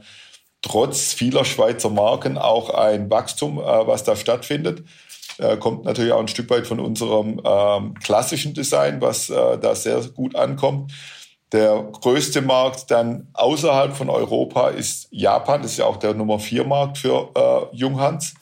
trotz 0.62 1.12
vieler 1.12 1.44
Schweizer 1.44 1.90
Marken 1.90 2.38
auch 2.38 2.70
ein 2.70 3.10
Wachstum, 3.10 3.58
äh, 3.58 3.62
was 3.62 4.04
da 4.04 4.16
stattfindet. 4.16 4.84
Äh, 5.38 5.56
kommt 5.56 5.84
natürlich 5.84 6.12
auch 6.12 6.20
ein 6.20 6.28
Stück 6.28 6.48
weit 6.50 6.66
von 6.66 6.80
unserem 6.80 7.40
ähm, 7.44 7.94
klassischen 7.94 8.54
Design, 8.54 9.00
was 9.00 9.30
äh, 9.30 9.58
da 9.58 9.74
sehr 9.74 10.00
gut 10.08 10.36
ankommt. 10.36 10.92
Der 11.54 11.88
größte 11.92 12.42
Markt 12.42 12.90
dann 12.90 13.28
außerhalb 13.32 13.96
von 13.96 14.10
Europa 14.10 14.70
ist 14.70 15.06
Japan. 15.12 15.62
Das 15.62 15.70
ist 15.70 15.78
ja 15.78 15.84
auch 15.84 15.98
der 15.98 16.12
Nummer 16.12 16.40
vier 16.40 16.64
Markt 16.64 16.98
für 16.98 17.30
äh, 17.36 17.76
Junghans. 17.76 18.34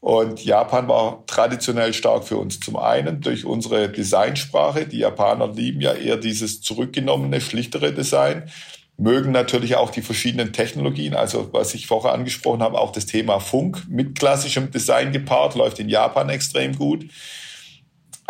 Und 0.00 0.44
Japan 0.44 0.88
war 0.88 1.22
traditionell 1.28 1.94
stark 1.94 2.24
für 2.24 2.38
uns. 2.38 2.58
Zum 2.58 2.74
einen 2.74 3.20
durch 3.20 3.44
unsere 3.44 3.88
Designsprache. 3.88 4.84
Die 4.84 4.98
Japaner 4.98 5.46
lieben 5.46 5.80
ja 5.80 5.92
eher 5.92 6.16
dieses 6.16 6.60
zurückgenommene, 6.60 7.40
schlichtere 7.40 7.92
Design. 7.92 8.50
Mögen 8.96 9.30
natürlich 9.30 9.76
auch 9.76 9.90
die 9.90 10.02
verschiedenen 10.02 10.52
Technologien. 10.52 11.14
Also 11.14 11.50
was 11.52 11.72
ich 11.74 11.86
vorher 11.86 12.12
angesprochen 12.14 12.64
habe, 12.64 12.80
auch 12.80 12.90
das 12.90 13.06
Thema 13.06 13.38
Funk 13.38 13.86
mit 13.88 14.18
klassischem 14.18 14.72
Design 14.72 15.12
gepaart, 15.12 15.54
läuft 15.54 15.78
in 15.78 15.88
Japan 15.88 16.28
extrem 16.28 16.76
gut. 16.76 17.04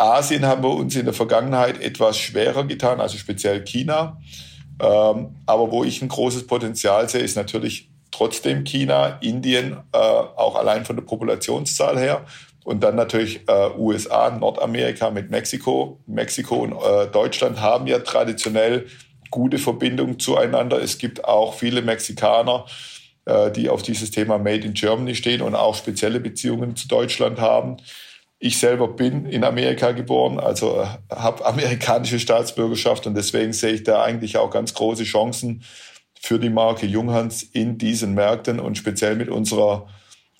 Asien 0.01 0.45
haben 0.45 0.63
wir 0.63 0.71
uns 0.71 0.95
in 0.95 1.05
der 1.05 1.13
Vergangenheit 1.13 1.79
etwas 1.79 2.17
schwerer 2.17 2.65
getan, 2.65 2.99
also 2.99 3.17
speziell 3.17 3.63
China. 3.63 4.19
Ähm, 4.81 5.35
aber 5.45 5.71
wo 5.71 5.83
ich 5.83 6.01
ein 6.01 6.07
großes 6.07 6.47
Potenzial 6.47 7.07
sehe, 7.07 7.21
ist 7.21 7.35
natürlich 7.35 7.89
trotzdem 8.09 8.63
China, 8.63 9.19
Indien, 9.21 9.77
äh, 9.93 9.97
auch 9.97 10.55
allein 10.55 10.85
von 10.85 10.95
der 10.95 11.03
Populationszahl 11.03 11.99
her. 11.99 12.25
Und 12.63 12.83
dann 12.83 12.95
natürlich 12.95 13.41
äh, 13.47 13.69
USA, 13.77 14.29
Nordamerika 14.29 15.09
mit 15.11 15.31
Mexiko. 15.31 15.99
Mexiko 16.07 16.55
und 16.57 16.73
äh, 16.73 17.07
Deutschland 17.07 17.59
haben 17.61 17.87
ja 17.87 17.99
traditionell 17.99 18.87
gute 19.29 19.57
Verbindungen 19.57 20.19
zueinander. 20.19 20.81
Es 20.81 20.97
gibt 20.97 21.25
auch 21.25 21.53
viele 21.55 21.81
Mexikaner, 21.81 22.65
äh, 23.25 23.51
die 23.51 23.69
auf 23.69 23.81
dieses 23.81 24.11
Thema 24.11 24.37
Made 24.37 24.65
in 24.65 24.73
Germany 24.73 25.15
stehen 25.15 25.41
und 25.41 25.55
auch 25.55 25.75
spezielle 25.75 26.19
Beziehungen 26.19 26.75
zu 26.75 26.87
Deutschland 26.87 27.39
haben. 27.39 27.77
Ich 28.43 28.57
selber 28.57 28.87
bin 28.87 29.27
in 29.27 29.43
Amerika 29.43 29.91
geboren, 29.91 30.39
also 30.39 30.81
äh, 30.81 30.87
habe 31.15 31.45
amerikanische 31.45 32.19
Staatsbürgerschaft 32.19 33.05
und 33.05 33.13
deswegen 33.13 33.53
sehe 33.53 33.73
ich 33.73 33.83
da 33.83 34.01
eigentlich 34.01 34.37
auch 34.37 34.49
ganz 34.49 34.73
große 34.73 35.03
Chancen, 35.03 35.63
für 36.19 36.39
die 36.39 36.49
Marke 36.49 36.87
Junghans 36.87 37.43
in 37.43 37.77
diesen 37.77 38.15
Märkten 38.15 38.59
und 38.59 38.77
speziell 38.77 39.15
mit 39.15 39.29
unserer 39.29 39.87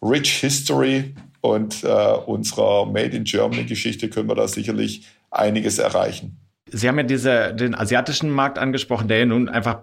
Rich 0.01 0.31
History 0.39 1.13
und 1.41 1.83
äh, 1.83 2.13
unserer 2.25 2.87
Made 2.87 3.15
in 3.15 3.23
Germany 3.23 3.65
Geschichte 3.65 4.09
können 4.09 4.29
wir 4.29 4.35
da 4.35 4.47
sicherlich 4.47 5.05
einiges 5.29 5.77
erreichen. 5.77 6.40
Sie 6.71 6.87
haben 6.87 6.97
ja 6.97 7.03
diese, 7.03 7.53
den 7.53 7.75
asiatischen 7.75 8.29
Markt 8.29 8.57
angesprochen, 8.57 9.07
der 9.07 9.19
ja 9.19 9.25
nun 9.25 9.49
einfach 9.49 9.79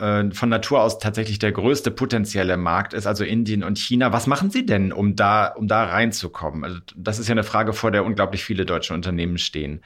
äh, 0.00 0.30
von 0.32 0.48
Natur 0.48 0.82
aus 0.82 0.98
tatsächlich 0.98 1.38
der 1.38 1.52
größte 1.52 1.90
potenzielle 1.90 2.56
Markt 2.56 2.94
ist, 2.94 3.06
also 3.06 3.24
Indien 3.24 3.62
und 3.62 3.78
China. 3.78 4.12
Was 4.12 4.26
machen 4.26 4.50
Sie 4.50 4.66
denn, 4.66 4.92
um 4.92 5.16
da, 5.16 5.48
um 5.48 5.68
da 5.68 5.84
reinzukommen? 5.84 6.64
Also 6.64 6.78
das 6.96 7.18
ist 7.18 7.28
ja 7.28 7.32
eine 7.32 7.44
Frage, 7.44 7.72
vor 7.72 7.90
der 7.90 8.04
unglaublich 8.04 8.44
viele 8.44 8.66
deutsche 8.66 8.92
Unternehmen 8.92 9.38
stehen. 9.38 9.82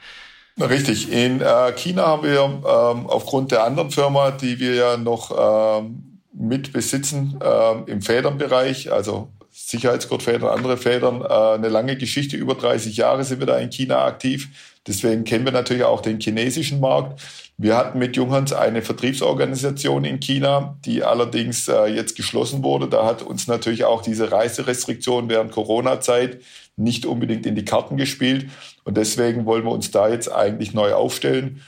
Richtig. 0.59 1.11
In 1.11 1.41
äh, 1.41 1.71
China 1.75 2.07
haben 2.07 2.23
wir 2.23 2.41
ähm, 2.41 3.07
aufgrund 3.07 3.51
der 3.51 3.63
anderen 3.63 3.91
Firma, 3.91 4.31
die 4.31 4.59
wir 4.59 4.75
ja 4.75 4.97
noch 4.97 5.81
ähm, 5.81 6.19
mit 6.33 6.73
besitzen 6.73 7.39
ähm, 7.43 7.83
im 7.87 8.01
Federnbereich, 8.01 8.91
also 8.91 9.29
Sicherheitsgurtfedern, 9.51 10.49
andere 10.49 10.77
Federn, 10.77 11.21
äh, 11.21 11.55
eine 11.55 11.69
lange 11.69 11.97
Geschichte. 11.97 12.37
Über 12.37 12.55
30 12.55 12.97
Jahre 12.97 13.23
sind 13.23 13.39
wir 13.39 13.47
da 13.47 13.57
in 13.57 13.69
China 13.69 14.05
aktiv. 14.05 14.49
Deswegen 14.87 15.25
kennen 15.25 15.45
wir 15.45 15.51
natürlich 15.51 15.83
auch 15.83 16.01
den 16.01 16.19
chinesischen 16.19 16.79
Markt. 16.79 17.21
Wir 17.57 17.77
hatten 17.77 17.99
mit 17.99 18.15
Junghans 18.15 18.53
eine 18.53 18.81
Vertriebsorganisation 18.81 20.05
in 20.05 20.19
China, 20.19 20.77
die 20.85 21.03
allerdings 21.03 21.67
äh, 21.67 21.85
jetzt 21.85 22.15
geschlossen 22.15 22.63
wurde. 22.63 22.87
Da 22.87 23.05
hat 23.05 23.21
uns 23.21 23.47
natürlich 23.47 23.83
auch 23.83 24.01
diese 24.01 24.31
Reiserestriktion 24.31 25.29
während 25.29 25.51
Corona-Zeit 25.51 26.39
nicht 26.77 27.05
unbedingt 27.05 27.45
in 27.45 27.55
die 27.55 27.65
Karten 27.65 27.97
gespielt. 27.97 28.49
Und 28.85 28.97
deswegen 28.97 29.45
wollen 29.45 29.65
wir 29.65 29.71
uns 29.71 29.91
da 29.91 30.09
jetzt 30.09 30.31
eigentlich 30.31 30.73
neu 30.73 30.93
aufstellen 30.93 31.61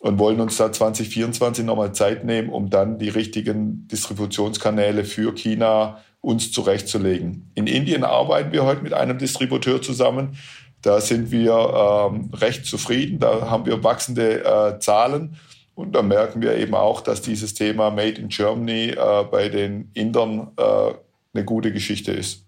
und 0.00 0.18
wollen 0.18 0.40
uns 0.40 0.56
da 0.56 0.72
2024 0.72 1.64
nochmal 1.64 1.92
Zeit 1.92 2.24
nehmen, 2.24 2.48
um 2.48 2.70
dann 2.70 2.98
die 2.98 3.08
richtigen 3.08 3.86
Distributionskanäle 3.88 5.04
für 5.04 5.34
China 5.34 6.02
uns 6.20 6.52
zurechtzulegen. 6.52 7.50
In 7.54 7.66
Indien 7.66 8.04
arbeiten 8.04 8.52
wir 8.52 8.64
heute 8.64 8.82
mit 8.82 8.92
einem 8.92 9.18
Distributeur 9.18 9.80
zusammen. 9.80 10.36
Da 10.82 11.00
sind 11.00 11.30
wir 11.30 11.52
ähm, 11.52 12.30
recht 12.34 12.66
zufrieden. 12.66 13.18
Da 13.18 13.50
haben 13.50 13.66
wir 13.66 13.82
wachsende 13.82 14.44
äh, 14.44 14.78
Zahlen. 14.78 15.36
Und 15.74 15.92
da 15.92 16.02
merken 16.02 16.42
wir 16.42 16.56
eben 16.56 16.74
auch, 16.74 17.00
dass 17.00 17.22
dieses 17.22 17.54
Thema 17.54 17.90
Made 17.90 18.20
in 18.20 18.28
Germany 18.28 18.90
äh, 18.90 19.24
bei 19.30 19.48
den 19.48 19.90
Indern 19.94 20.52
äh, 20.56 20.92
eine 21.34 21.44
gute 21.44 21.72
Geschichte 21.72 22.12
ist. 22.12 22.44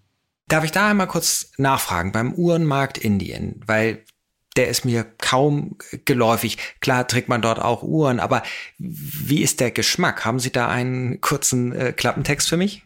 Darf 0.47 0.65
ich 0.65 0.71
da 0.71 0.89
einmal 0.89 1.07
kurz 1.07 1.51
nachfragen 1.57 2.11
beim 2.11 2.33
Uhrenmarkt 2.33 2.97
Indien, 2.97 3.61
weil 3.65 4.03
der 4.57 4.67
ist 4.67 4.83
mir 4.83 5.05
kaum 5.17 5.77
geläufig. 6.03 6.57
Klar 6.81 7.07
trägt 7.07 7.29
man 7.29 7.41
dort 7.41 7.59
auch 7.59 7.83
Uhren, 7.83 8.19
aber 8.19 8.43
wie 8.77 9.41
ist 9.41 9.61
der 9.61 9.71
Geschmack? 9.71 10.25
Haben 10.25 10.39
Sie 10.39 10.51
da 10.51 10.67
einen 10.67 11.21
kurzen 11.21 11.71
äh, 11.71 11.93
Klappentext 11.93 12.49
für 12.49 12.57
mich? 12.57 12.83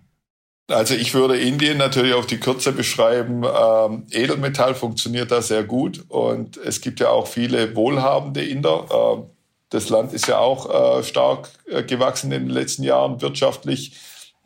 Also 0.67 0.95
ich 0.95 1.13
würde 1.13 1.37
Indien 1.37 1.77
natürlich 1.77 2.13
auf 2.13 2.25
die 2.25 2.39
Kürze 2.39 2.71
beschreiben. 2.71 3.43
Ähm, 3.43 4.07
Edelmetall 4.11 4.73
funktioniert 4.73 5.31
da 5.31 5.41
sehr 5.41 5.63
gut 5.63 6.03
und 6.07 6.57
es 6.57 6.81
gibt 6.81 6.99
ja 6.99 7.09
auch 7.09 7.27
viele 7.27 7.75
wohlhabende 7.75 8.43
Inder. 8.43 8.87
Ähm, 8.91 9.29
das 9.69 9.89
Land 9.89 10.13
ist 10.13 10.27
ja 10.27 10.39
auch 10.39 10.99
äh, 10.99 11.03
stark 11.03 11.49
äh, 11.67 11.83
gewachsen 11.83 12.31
in 12.31 12.47
den 12.47 12.53
letzten 12.53 12.83
Jahren 12.83 13.21
wirtschaftlich. 13.21 13.95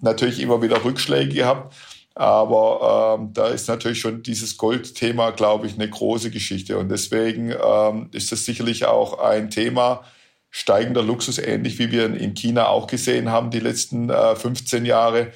Natürlich 0.02 0.42
immer 0.42 0.62
wieder 0.62 0.84
Rückschläge 0.84 1.34
gehabt. 1.34 1.74
Aber 2.16 3.18
ähm, 3.18 3.32
da 3.34 3.48
ist 3.48 3.70
natürlich 3.70 4.02
schon 4.02 4.24
dieses 4.24 4.58
Goldthema, 4.58 5.30
glaube 5.30 5.68
ich, 5.68 5.76
eine 5.76 5.90
große 5.90 6.32
Geschichte. 6.32 6.78
Und 6.78 6.90
deswegen 6.90 7.52
ähm, 7.52 8.10
ist 8.12 8.34
das 8.34 8.44
sicherlich 8.44 8.86
auch 8.86 9.20
ein 9.20 9.50
Thema 9.50 10.04
steigender 10.50 11.02
Luxus, 11.02 11.38
ähnlich 11.38 11.80
wie 11.80 11.92
wir 11.92 12.06
in 12.14 12.34
China 12.34 12.68
auch 12.68 12.88
gesehen 12.88 13.30
haben 13.30 13.52
die 13.52 13.60
letzten 13.60 14.10
äh, 14.10 14.36
15 14.36 14.84
Jahre, 14.84 15.32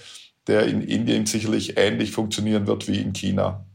der 0.48 0.66
in 0.66 0.82
Indien 0.82 1.26
sicherlich 1.26 1.78
ähnlich 1.78 2.12
funktionieren 2.12 2.68
wird 2.68 2.88
wie 2.88 3.00
in 3.00 3.14
China. 3.14 3.66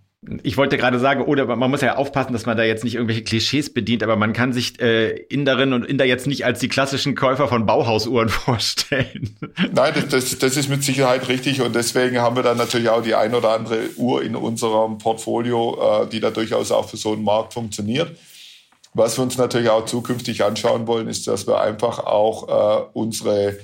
Ich 0.42 0.56
wollte 0.56 0.76
gerade 0.76 0.98
sagen, 0.98 1.22
oder 1.22 1.46
man 1.46 1.70
muss 1.70 1.80
ja 1.80 1.94
aufpassen, 1.94 2.32
dass 2.32 2.44
man 2.44 2.56
da 2.56 2.64
jetzt 2.64 2.82
nicht 2.82 2.96
irgendwelche 2.96 3.22
Klischees 3.22 3.72
bedient, 3.72 4.02
aber 4.02 4.16
man 4.16 4.32
kann 4.32 4.52
sich 4.52 4.80
äh, 4.80 5.10
Inderinnen 5.10 5.74
und 5.74 5.86
Inder 5.86 6.04
jetzt 6.04 6.26
nicht 6.26 6.44
als 6.44 6.58
die 6.58 6.68
klassischen 6.68 7.14
Käufer 7.14 7.46
von 7.46 7.66
Bauhausuhren 7.66 8.28
vorstellen. 8.28 9.36
Nein, 9.72 9.94
das, 9.94 10.08
das, 10.08 10.38
das 10.38 10.56
ist 10.56 10.68
mit 10.68 10.82
Sicherheit 10.82 11.28
richtig 11.28 11.60
und 11.62 11.74
deswegen 11.76 12.18
haben 12.18 12.34
wir 12.34 12.42
dann 12.42 12.58
natürlich 12.58 12.88
auch 12.88 13.00
die 13.00 13.14
ein 13.14 13.32
oder 13.32 13.50
andere 13.50 13.78
Uhr 13.96 14.22
in 14.22 14.34
unserem 14.34 14.98
Portfolio, 14.98 16.02
äh, 16.02 16.08
die 16.08 16.18
da 16.18 16.30
durchaus 16.30 16.72
auch 16.72 16.88
für 16.88 16.96
so 16.96 17.12
einen 17.12 17.22
Markt 17.22 17.54
funktioniert. 17.54 18.10
Was 18.94 19.16
wir 19.16 19.22
uns 19.22 19.38
natürlich 19.38 19.70
auch 19.70 19.84
zukünftig 19.84 20.42
anschauen 20.42 20.88
wollen, 20.88 21.06
ist, 21.06 21.28
dass 21.28 21.46
wir 21.46 21.60
einfach 21.60 22.00
auch 22.00 22.48
äh, 22.48 22.88
unsere 22.92 23.58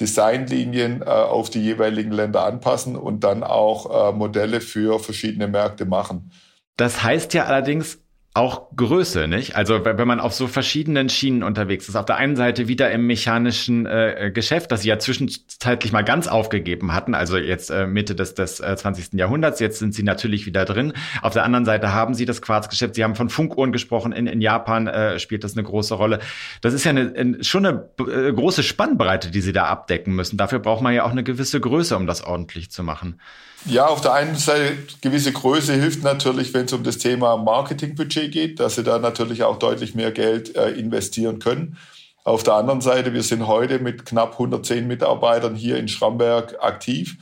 Designlinien 0.00 1.02
äh, 1.02 1.06
auf 1.06 1.50
die 1.50 1.60
jeweiligen 1.60 2.12
Länder 2.12 2.44
anpassen 2.44 2.96
und 2.96 3.24
dann 3.24 3.42
auch 3.42 4.10
äh, 4.10 4.12
Modelle 4.12 4.60
für 4.60 5.00
verschiedene 5.00 5.48
Märkte 5.48 5.84
machen. 5.84 6.30
Das 6.76 7.02
heißt 7.02 7.34
ja 7.34 7.46
allerdings 7.46 7.98
auch 8.38 8.68
Größe, 8.76 9.26
nicht? 9.26 9.56
Also 9.56 9.84
wenn 9.84 10.06
man 10.06 10.20
auf 10.20 10.32
so 10.32 10.46
verschiedenen 10.46 11.08
Schienen 11.08 11.42
unterwegs 11.42 11.88
ist, 11.88 11.96
auf 11.96 12.04
der 12.04 12.16
einen 12.16 12.36
Seite 12.36 12.68
wieder 12.68 12.90
im 12.92 13.06
mechanischen 13.06 13.84
äh, 13.84 14.26
äh 14.26 14.30
Geschäft, 14.30 14.70
das 14.70 14.82
sie 14.82 14.88
ja 14.88 14.98
zwischenzeitlich 15.00 15.92
mal 15.92 16.04
ganz 16.04 16.28
aufgegeben 16.28 16.94
hatten, 16.94 17.14
also 17.14 17.36
jetzt 17.36 17.70
äh, 17.70 17.88
Mitte 17.88 18.14
des, 18.14 18.34
des 18.34 18.60
äh, 18.60 18.76
20. 18.76 19.14
Jahrhunderts, 19.14 19.58
jetzt 19.58 19.80
sind 19.80 19.92
sie 19.92 20.04
natürlich 20.04 20.46
wieder 20.46 20.64
drin. 20.64 20.92
Auf 21.20 21.32
der 21.32 21.42
anderen 21.42 21.64
Seite 21.64 21.92
haben 21.92 22.14
sie 22.14 22.26
das 22.26 22.40
Quarzgeschäft, 22.40 22.94
sie 22.94 23.02
haben 23.02 23.16
von 23.16 23.28
Funkuhren 23.28 23.72
gesprochen, 23.72 24.12
in, 24.12 24.28
in 24.28 24.40
Japan 24.40 24.86
äh, 24.86 25.18
spielt 25.18 25.42
das 25.42 25.54
eine 25.54 25.64
große 25.64 25.94
Rolle. 25.94 26.20
Das 26.60 26.74
ist 26.74 26.84
ja 26.84 26.90
eine, 26.90 27.42
schon 27.42 27.66
eine 27.66 27.88
äh, 27.98 28.32
große 28.32 28.62
Spannbreite, 28.62 29.32
die 29.32 29.40
sie 29.40 29.52
da 29.52 29.64
abdecken 29.64 30.14
müssen. 30.14 30.36
Dafür 30.36 30.60
braucht 30.60 30.82
man 30.82 30.94
ja 30.94 31.04
auch 31.04 31.10
eine 31.10 31.24
gewisse 31.24 31.60
Größe, 31.60 31.96
um 31.96 32.06
das 32.06 32.22
ordentlich 32.22 32.70
zu 32.70 32.84
machen. 32.84 33.18
Ja, 33.64 33.86
auf 33.86 34.00
der 34.00 34.12
einen 34.14 34.36
Seite 34.36 34.78
gewisse 35.00 35.32
Größe 35.32 35.74
hilft 35.74 36.02
natürlich, 36.02 36.54
wenn 36.54 36.66
es 36.66 36.72
um 36.72 36.84
das 36.84 36.98
Thema 36.98 37.36
Marketingbudget 37.36 38.32
geht, 38.32 38.60
dass 38.60 38.76
sie 38.76 38.84
da 38.84 38.98
natürlich 38.98 39.42
auch 39.42 39.58
deutlich 39.58 39.94
mehr 39.94 40.12
Geld 40.12 40.56
äh, 40.56 40.70
investieren 40.70 41.38
können. 41.38 41.76
Auf 42.24 42.42
der 42.42 42.54
anderen 42.54 42.80
Seite, 42.80 43.14
wir 43.14 43.22
sind 43.22 43.46
heute 43.46 43.78
mit 43.78 44.04
knapp 44.04 44.32
110 44.32 44.86
Mitarbeitern 44.86 45.54
hier 45.54 45.78
in 45.78 45.88
Schramberg 45.88 46.56
aktiv. 46.60 47.16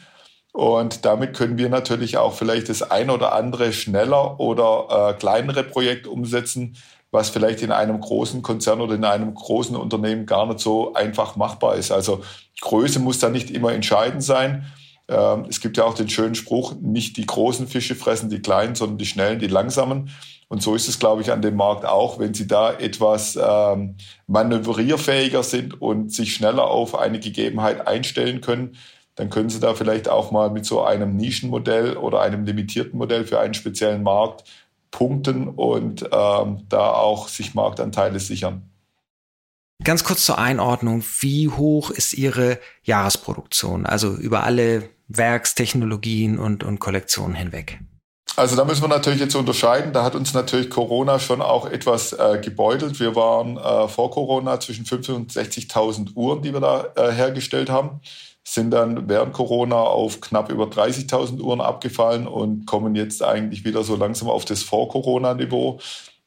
Und 0.52 1.04
damit 1.04 1.36
können 1.36 1.58
wir 1.58 1.68
natürlich 1.68 2.16
auch 2.16 2.34
vielleicht 2.34 2.68
das 2.68 2.82
ein 2.82 3.10
oder 3.10 3.34
andere 3.34 3.72
schneller 3.72 4.40
oder 4.40 5.10
äh, 5.10 5.18
kleinere 5.18 5.62
Projekt 5.64 6.06
umsetzen, 6.06 6.76
was 7.10 7.30
vielleicht 7.30 7.62
in 7.62 7.72
einem 7.72 8.00
großen 8.00 8.42
Konzern 8.42 8.80
oder 8.80 8.94
in 8.94 9.04
einem 9.04 9.34
großen 9.34 9.76
Unternehmen 9.76 10.26
gar 10.26 10.46
nicht 10.46 10.60
so 10.60 10.94
einfach 10.94 11.36
machbar 11.36 11.76
ist. 11.76 11.92
Also 11.92 12.22
Größe 12.60 12.98
muss 12.98 13.18
da 13.18 13.28
nicht 13.28 13.50
immer 13.50 13.72
entscheidend 13.72 14.22
sein. 14.22 14.66
Ähm, 15.08 15.46
es 15.48 15.60
gibt 15.60 15.76
ja 15.76 15.84
auch 15.84 15.94
den 15.94 16.08
schönen 16.08 16.34
Spruch, 16.34 16.74
nicht 16.80 17.16
die 17.16 17.26
großen 17.26 17.68
Fische 17.68 17.94
fressen 17.94 18.30
die 18.30 18.40
kleinen, 18.40 18.74
sondern 18.74 18.98
die 18.98 19.06
schnellen, 19.06 19.38
die 19.38 19.46
langsamen. 19.46 20.10
Und 20.48 20.62
so 20.62 20.74
ist 20.74 20.88
es, 20.88 20.98
glaube 20.98 21.22
ich, 21.22 21.32
an 21.32 21.42
dem 21.42 21.56
Markt 21.56 21.84
auch. 21.84 22.18
Wenn 22.18 22.34
Sie 22.34 22.46
da 22.46 22.72
etwas 22.72 23.36
ähm, 23.40 23.96
manövrierfähiger 24.26 25.42
sind 25.42 25.80
und 25.80 26.12
sich 26.12 26.34
schneller 26.34 26.68
auf 26.68 26.96
eine 26.96 27.18
Gegebenheit 27.18 27.86
einstellen 27.86 28.40
können, 28.40 28.76
dann 29.16 29.30
können 29.30 29.50
Sie 29.50 29.60
da 29.60 29.74
vielleicht 29.74 30.08
auch 30.08 30.30
mal 30.30 30.50
mit 30.50 30.66
so 30.66 30.82
einem 30.82 31.16
Nischenmodell 31.16 31.96
oder 31.96 32.20
einem 32.20 32.44
limitierten 32.44 32.98
Modell 32.98 33.24
für 33.24 33.40
einen 33.40 33.54
speziellen 33.54 34.02
Markt 34.02 34.44
punkten 34.90 35.48
und 35.48 36.02
ähm, 36.12 36.62
da 36.68 36.92
auch 36.92 37.28
sich 37.28 37.54
Marktanteile 37.54 38.20
sichern. 38.20 38.70
Ganz 39.84 40.04
kurz 40.04 40.24
zur 40.24 40.38
Einordnung, 40.38 41.04
wie 41.20 41.48
hoch 41.48 41.90
ist 41.90 42.14
Ihre 42.14 42.58
Jahresproduktion, 42.82 43.84
also 43.84 44.14
über 44.14 44.44
alle 44.44 44.88
Werkstechnologien 45.08 46.38
und, 46.38 46.64
und 46.64 46.78
Kollektionen 46.78 47.34
hinweg? 47.34 47.80
Also 48.36 48.54
da 48.54 48.64
müssen 48.66 48.82
wir 48.82 48.88
natürlich 48.88 49.20
jetzt 49.20 49.34
unterscheiden. 49.34 49.94
Da 49.94 50.04
hat 50.04 50.14
uns 50.14 50.34
natürlich 50.34 50.68
Corona 50.68 51.18
schon 51.18 51.40
auch 51.40 51.66
etwas 51.66 52.12
äh, 52.12 52.38
gebeutelt. 52.42 53.00
Wir 53.00 53.16
waren 53.16 53.56
äh, 53.56 53.88
vor 53.88 54.10
Corona 54.10 54.60
zwischen 54.60 54.84
50.000 54.84 55.12
und 55.14 55.32
60.000 55.32 56.14
Uhren, 56.14 56.42
die 56.42 56.52
wir 56.52 56.60
da 56.60 56.92
äh, 56.96 57.12
hergestellt 57.12 57.70
haben, 57.70 58.00
sind 58.46 58.70
dann 58.72 59.08
während 59.08 59.32
Corona 59.32 59.76
auf 59.76 60.20
knapp 60.20 60.50
über 60.50 60.64
30.000 60.64 61.40
Uhren 61.40 61.60
abgefallen 61.62 62.26
und 62.26 62.66
kommen 62.66 62.94
jetzt 62.94 63.22
eigentlich 63.22 63.64
wieder 63.64 63.82
so 63.82 63.96
langsam 63.96 64.28
auf 64.28 64.44
das 64.44 64.62
Vor-Corona-Niveau. 64.62 65.80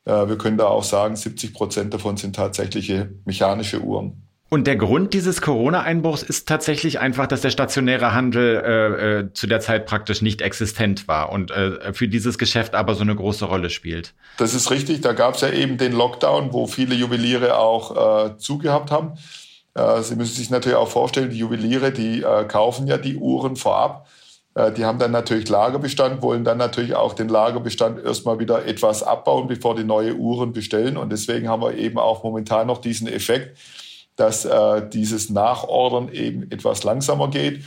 Äh, 0.05 0.27
wir 0.27 0.37
können 0.37 0.57
da 0.57 0.65
auch 0.65 0.83
sagen, 0.83 1.15
70 1.15 1.53
Prozent 1.53 1.93
davon 1.93 2.17
sind 2.17 2.35
tatsächliche 2.35 3.13
mechanische 3.25 3.81
Uhren. 3.81 4.28
Und 4.51 4.65
der 4.65 4.77
Grund 4.77 5.13
dieses 5.13 5.41
Corona-Einbruchs 5.41 6.23
ist 6.23 6.47
tatsächlich 6.47 6.99
einfach, 6.99 7.27
dass 7.27 7.41
der 7.41 7.51
stationäre 7.51 8.15
Handel 8.15 8.55
äh, 8.55 9.19
äh, 9.19 9.33
zu 9.33 9.45
der 9.45 9.59
Zeit 9.59 9.85
praktisch 9.85 10.23
nicht 10.23 10.41
existent 10.41 11.07
war 11.07 11.31
und 11.31 11.51
äh, 11.51 11.93
für 11.93 12.07
dieses 12.07 12.39
Geschäft 12.39 12.73
aber 12.73 12.95
so 12.95 13.01
eine 13.01 13.15
große 13.15 13.45
Rolle 13.45 13.69
spielt. 13.69 14.15
Das 14.37 14.55
ist 14.55 14.71
richtig. 14.71 15.01
Da 15.01 15.13
gab 15.13 15.35
es 15.35 15.41
ja 15.41 15.51
eben 15.51 15.77
den 15.77 15.93
Lockdown, 15.93 16.51
wo 16.51 16.65
viele 16.65 16.95
Juweliere 16.95 17.59
auch 17.59 18.31
äh, 18.31 18.37
zugehabt 18.37 18.89
haben. 18.89 19.13
Äh, 19.75 20.01
Sie 20.01 20.15
müssen 20.15 20.35
sich 20.35 20.49
natürlich 20.49 20.77
auch 20.77 20.89
vorstellen, 20.89 21.29
die 21.29 21.37
Juweliere, 21.37 21.91
die 21.91 22.23
äh, 22.23 22.45
kaufen 22.45 22.87
ja 22.87 22.97
die 22.97 23.15
Uhren 23.15 23.55
vorab 23.55 24.07
die 24.75 24.83
haben 24.83 24.99
dann 24.99 25.11
natürlich 25.11 25.47
Lagerbestand, 25.47 26.21
wollen 26.21 26.43
dann 26.43 26.57
natürlich 26.57 26.93
auch 26.93 27.13
den 27.13 27.29
Lagerbestand 27.29 28.03
erstmal 28.03 28.39
wieder 28.39 28.65
etwas 28.65 29.03
abbauen, 29.03 29.47
bevor 29.47 29.75
die 29.75 29.85
neue 29.85 30.15
Uhren 30.15 30.51
bestellen. 30.51 30.97
Und 30.97 31.11
deswegen 31.11 31.47
haben 31.47 31.61
wir 31.61 31.77
eben 31.77 31.97
auch 31.97 32.23
momentan 32.23 32.67
noch 32.67 32.81
diesen 32.81 33.07
Effekt, 33.07 33.57
dass 34.19 34.45
äh, 34.45 34.87
dieses 34.89 35.29
Nachordern 35.29 36.11
eben 36.11 36.51
etwas 36.51 36.83
langsamer 36.83 37.29
geht. 37.29 37.63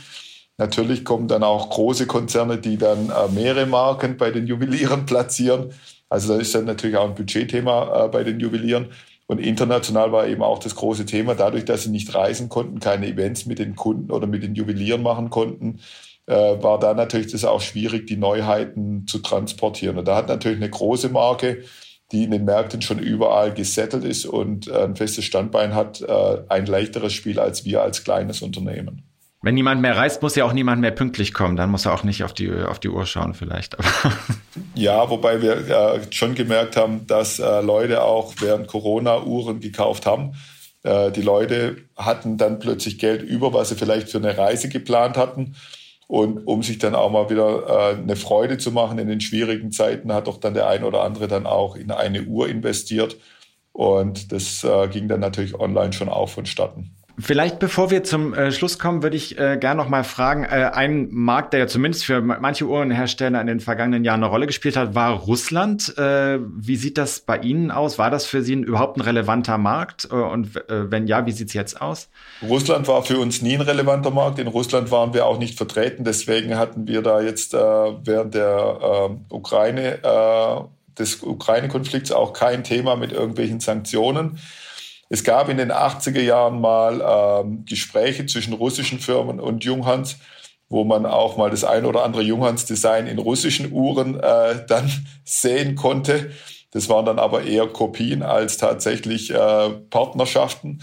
Natürlich 0.57 1.03
kommen 1.03 1.27
dann 1.27 1.43
auch 1.43 1.69
große 1.71 2.05
Konzerne, 2.05 2.59
die 2.59 2.77
dann 2.77 3.09
äh, 3.09 3.31
mehrere 3.33 3.65
Marken 3.65 4.17
bei 4.17 4.29
den 4.31 4.45
Juwelieren 4.45 5.05
platzieren. 5.07 5.73
Also 6.09 6.33
da 6.33 6.39
ist 6.39 6.53
dann 6.53 6.65
natürlich 6.65 6.95
auch 6.97 7.09
ein 7.09 7.15
Budgetthema 7.15 8.05
äh, 8.05 8.07
bei 8.09 8.23
den 8.23 8.39
Juwelieren. 8.39 8.89
Und 9.25 9.39
international 9.39 10.11
war 10.11 10.27
eben 10.27 10.43
auch 10.43 10.59
das 10.59 10.75
große 10.75 11.05
Thema, 11.05 11.33
dadurch, 11.33 11.65
dass 11.65 11.83
sie 11.83 11.89
nicht 11.89 12.13
reisen 12.13 12.49
konnten, 12.49 12.79
keine 12.79 13.07
Events 13.07 13.45
mit 13.45 13.57
den 13.57 13.75
Kunden 13.75 14.11
oder 14.11 14.27
mit 14.27 14.43
den 14.43 14.53
Juwelieren 14.53 15.01
machen 15.01 15.31
konnten, 15.31 15.79
äh, 16.27 16.35
war 16.35 16.77
da 16.79 16.93
natürlich 16.93 17.31
das 17.31 17.45
auch 17.45 17.61
schwierig, 17.61 18.05
die 18.05 18.17
Neuheiten 18.17 19.07
zu 19.07 19.19
transportieren. 19.19 19.97
Und 19.97 20.07
da 20.07 20.17
hat 20.17 20.27
natürlich 20.27 20.57
eine 20.57 20.69
große 20.69 21.09
Marke, 21.09 21.63
die 22.13 22.23
in 22.23 22.31
den 22.31 22.45
Märkten 22.45 22.81
schon 22.81 22.99
überall 22.99 23.53
gesettelt 23.53 24.05
ist 24.05 24.25
und 24.25 24.67
äh, 24.67 24.83
ein 24.83 24.95
festes 24.95 25.25
Standbein 25.25 25.75
hat, 25.75 26.01
äh, 26.01 26.37
ein 26.47 26.65
leichteres 26.65 27.11
Spiel 27.13 27.39
als 27.39 27.65
wir 27.65 27.81
als 27.81 28.03
kleines 28.03 28.41
Unternehmen. 28.41 29.03
Wenn 29.41 29.55
niemand 29.55 29.81
mehr 29.81 29.97
reist, 29.97 30.21
muss 30.21 30.35
ja 30.35 30.45
auch 30.45 30.53
niemand 30.53 30.79
mehr 30.79 30.91
pünktlich 30.91 31.33
kommen. 31.33 31.57
Dann 31.57 31.69
muss 31.69 31.85
er 31.85 31.93
auch 31.93 32.05
nicht 32.05 32.23
auf 32.23 32.33
die, 32.33 32.49
auf 32.49 32.79
die 32.79 32.87
Uhr 32.87 33.05
schauen 33.05 33.33
vielleicht. 33.33 33.75
ja, 34.75 35.09
wobei 35.09 35.41
wir 35.41 35.67
äh, 35.67 35.99
schon 36.11 36.33
gemerkt 36.33 36.77
haben, 36.77 37.05
dass 37.07 37.39
äh, 37.39 37.61
Leute 37.61 38.03
auch 38.03 38.35
während 38.39 38.67
Corona 38.67 39.21
Uhren 39.21 39.59
gekauft 39.59 40.05
haben. 40.05 40.31
Äh, 40.83 41.11
die 41.11 41.21
Leute 41.21 41.75
hatten 41.97 42.37
dann 42.37 42.59
plötzlich 42.59 42.99
Geld 42.99 43.21
über, 43.21 43.53
was 43.53 43.67
sie 43.67 43.75
vielleicht 43.75 44.07
für 44.07 44.19
eine 44.19 44.37
Reise 44.37 44.69
geplant 44.69 45.17
hatten. 45.17 45.55
Und 46.13 46.45
um 46.45 46.61
sich 46.61 46.77
dann 46.77 46.93
auch 46.93 47.09
mal 47.09 47.31
wieder 47.31 47.95
äh, 47.95 47.95
eine 47.95 48.15
Freude 48.15 48.59
zu 48.59 48.71
machen 48.71 48.99
in 48.99 49.07
den 49.07 49.19
schwierigen 49.19 49.71
Zeiten, 49.71 50.13
hat 50.13 50.27
doch 50.27 50.37
dann 50.37 50.53
der 50.53 50.67
ein 50.67 50.83
oder 50.83 51.01
andere 51.01 51.27
dann 51.27 51.47
auch 51.47 51.75
in 51.75 51.89
eine 51.89 52.21
Uhr 52.21 52.47
investiert. 52.47 53.17
Und 53.71 54.31
das 54.31 54.63
äh, 54.63 54.87
ging 54.89 55.07
dann 55.07 55.21
natürlich 55.21 55.59
online 55.59 55.91
schon 55.91 56.09
auch 56.09 56.29
vonstatten. 56.29 56.91
Vielleicht 57.19 57.59
bevor 57.59 57.91
wir 57.91 58.03
zum 58.03 58.33
äh, 58.33 58.51
Schluss 58.51 58.79
kommen, 58.79 59.03
würde 59.03 59.15
ich 59.15 59.37
äh, 59.37 59.57
gerne 59.57 59.81
noch 59.81 59.87
mal 59.87 60.03
fragen, 60.03 60.45
äh, 60.45 60.71
ein 60.73 61.09
Markt, 61.11 61.53
der 61.53 61.59
ja 61.59 61.67
zumindest 61.67 62.05
für 62.05 62.21
manche 62.21 62.65
Uhrenhersteller 62.65 63.39
in 63.39 63.45
den 63.45 63.59
vergangenen 63.59 64.03
Jahren 64.03 64.23
eine 64.23 64.31
Rolle 64.31 64.47
gespielt 64.47 64.75
hat, 64.75 64.95
war 64.95 65.11
Russland. 65.11 65.95
Äh, 65.95 66.39
wie 66.41 66.75
sieht 66.75 66.97
das 66.97 67.19
bei 67.19 67.37
Ihnen 67.37 67.69
aus? 67.69 67.99
War 67.99 68.09
das 68.09 68.25
für 68.25 68.41
Sie 68.41 68.53
überhaupt 68.53 68.97
ein 68.97 69.01
relevanter 69.01 69.59
Markt? 69.59 70.07
Äh, 70.11 70.15
und 70.15 70.57
äh, 70.69 70.89
wenn 70.89 71.05
ja, 71.05 71.27
wie 71.27 71.31
sieht 71.31 71.49
es 71.49 71.53
jetzt 71.53 71.79
aus? 71.79 72.09
Russland 72.41 72.87
war 72.87 73.03
für 73.03 73.19
uns 73.19 73.43
nie 73.43 73.55
ein 73.55 73.61
relevanter 73.61 74.09
Markt. 74.09 74.39
In 74.39 74.47
Russland 74.47 74.89
waren 74.89 75.13
wir 75.13 75.27
auch 75.27 75.37
nicht 75.37 75.55
vertreten. 75.55 76.03
Deswegen 76.03 76.57
hatten 76.57 76.87
wir 76.87 77.03
da 77.03 77.21
jetzt 77.21 77.53
äh, 77.53 77.57
während 77.57 78.33
der 78.33 79.11
Ukraine, 79.29 79.99
des 80.97 81.23
Ukraine-Konflikts 81.23 82.11
auch 82.11 82.33
kein 82.33 82.63
Thema 82.63 82.95
mit 82.95 83.11
irgendwelchen 83.11 83.59
Sanktionen. 83.59 84.39
Es 85.13 85.23
gab 85.23 85.47
in 85.47 85.57
den 85.57 85.71
80er 85.71 86.21
Jahren 86.21 86.59
mal 86.59 87.43
ähm, 87.45 87.65
Gespräche 87.65 88.25
zwischen 88.25 88.51
russischen 88.53 88.97
Firmen 88.97 89.39
und 89.39 89.63
Junghans, 89.63 90.17
wo 90.69 90.85
man 90.85 91.05
auch 91.05 91.37
mal 91.37 91.51
das 91.51 91.63
ein 91.63 91.85
oder 91.85 92.03
andere 92.03 92.23
Junghans-Design 92.23 93.05
in 93.05 93.19
russischen 93.19 93.71
Uhren 93.71 94.19
äh, 94.19 94.65
dann 94.67 94.91
sehen 95.23 95.75
konnte. 95.75 96.31
Das 96.71 96.89
waren 96.89 97.05
dann 97.05 97.19
aber 97.19 97.43
eher 97.43 97.67
Kopien 97.67 98.23
als 98.23 98.57
tatsächlich 98.57 99.29
äh, 99.29 99.69
Partnerschaften. 99.91 100.81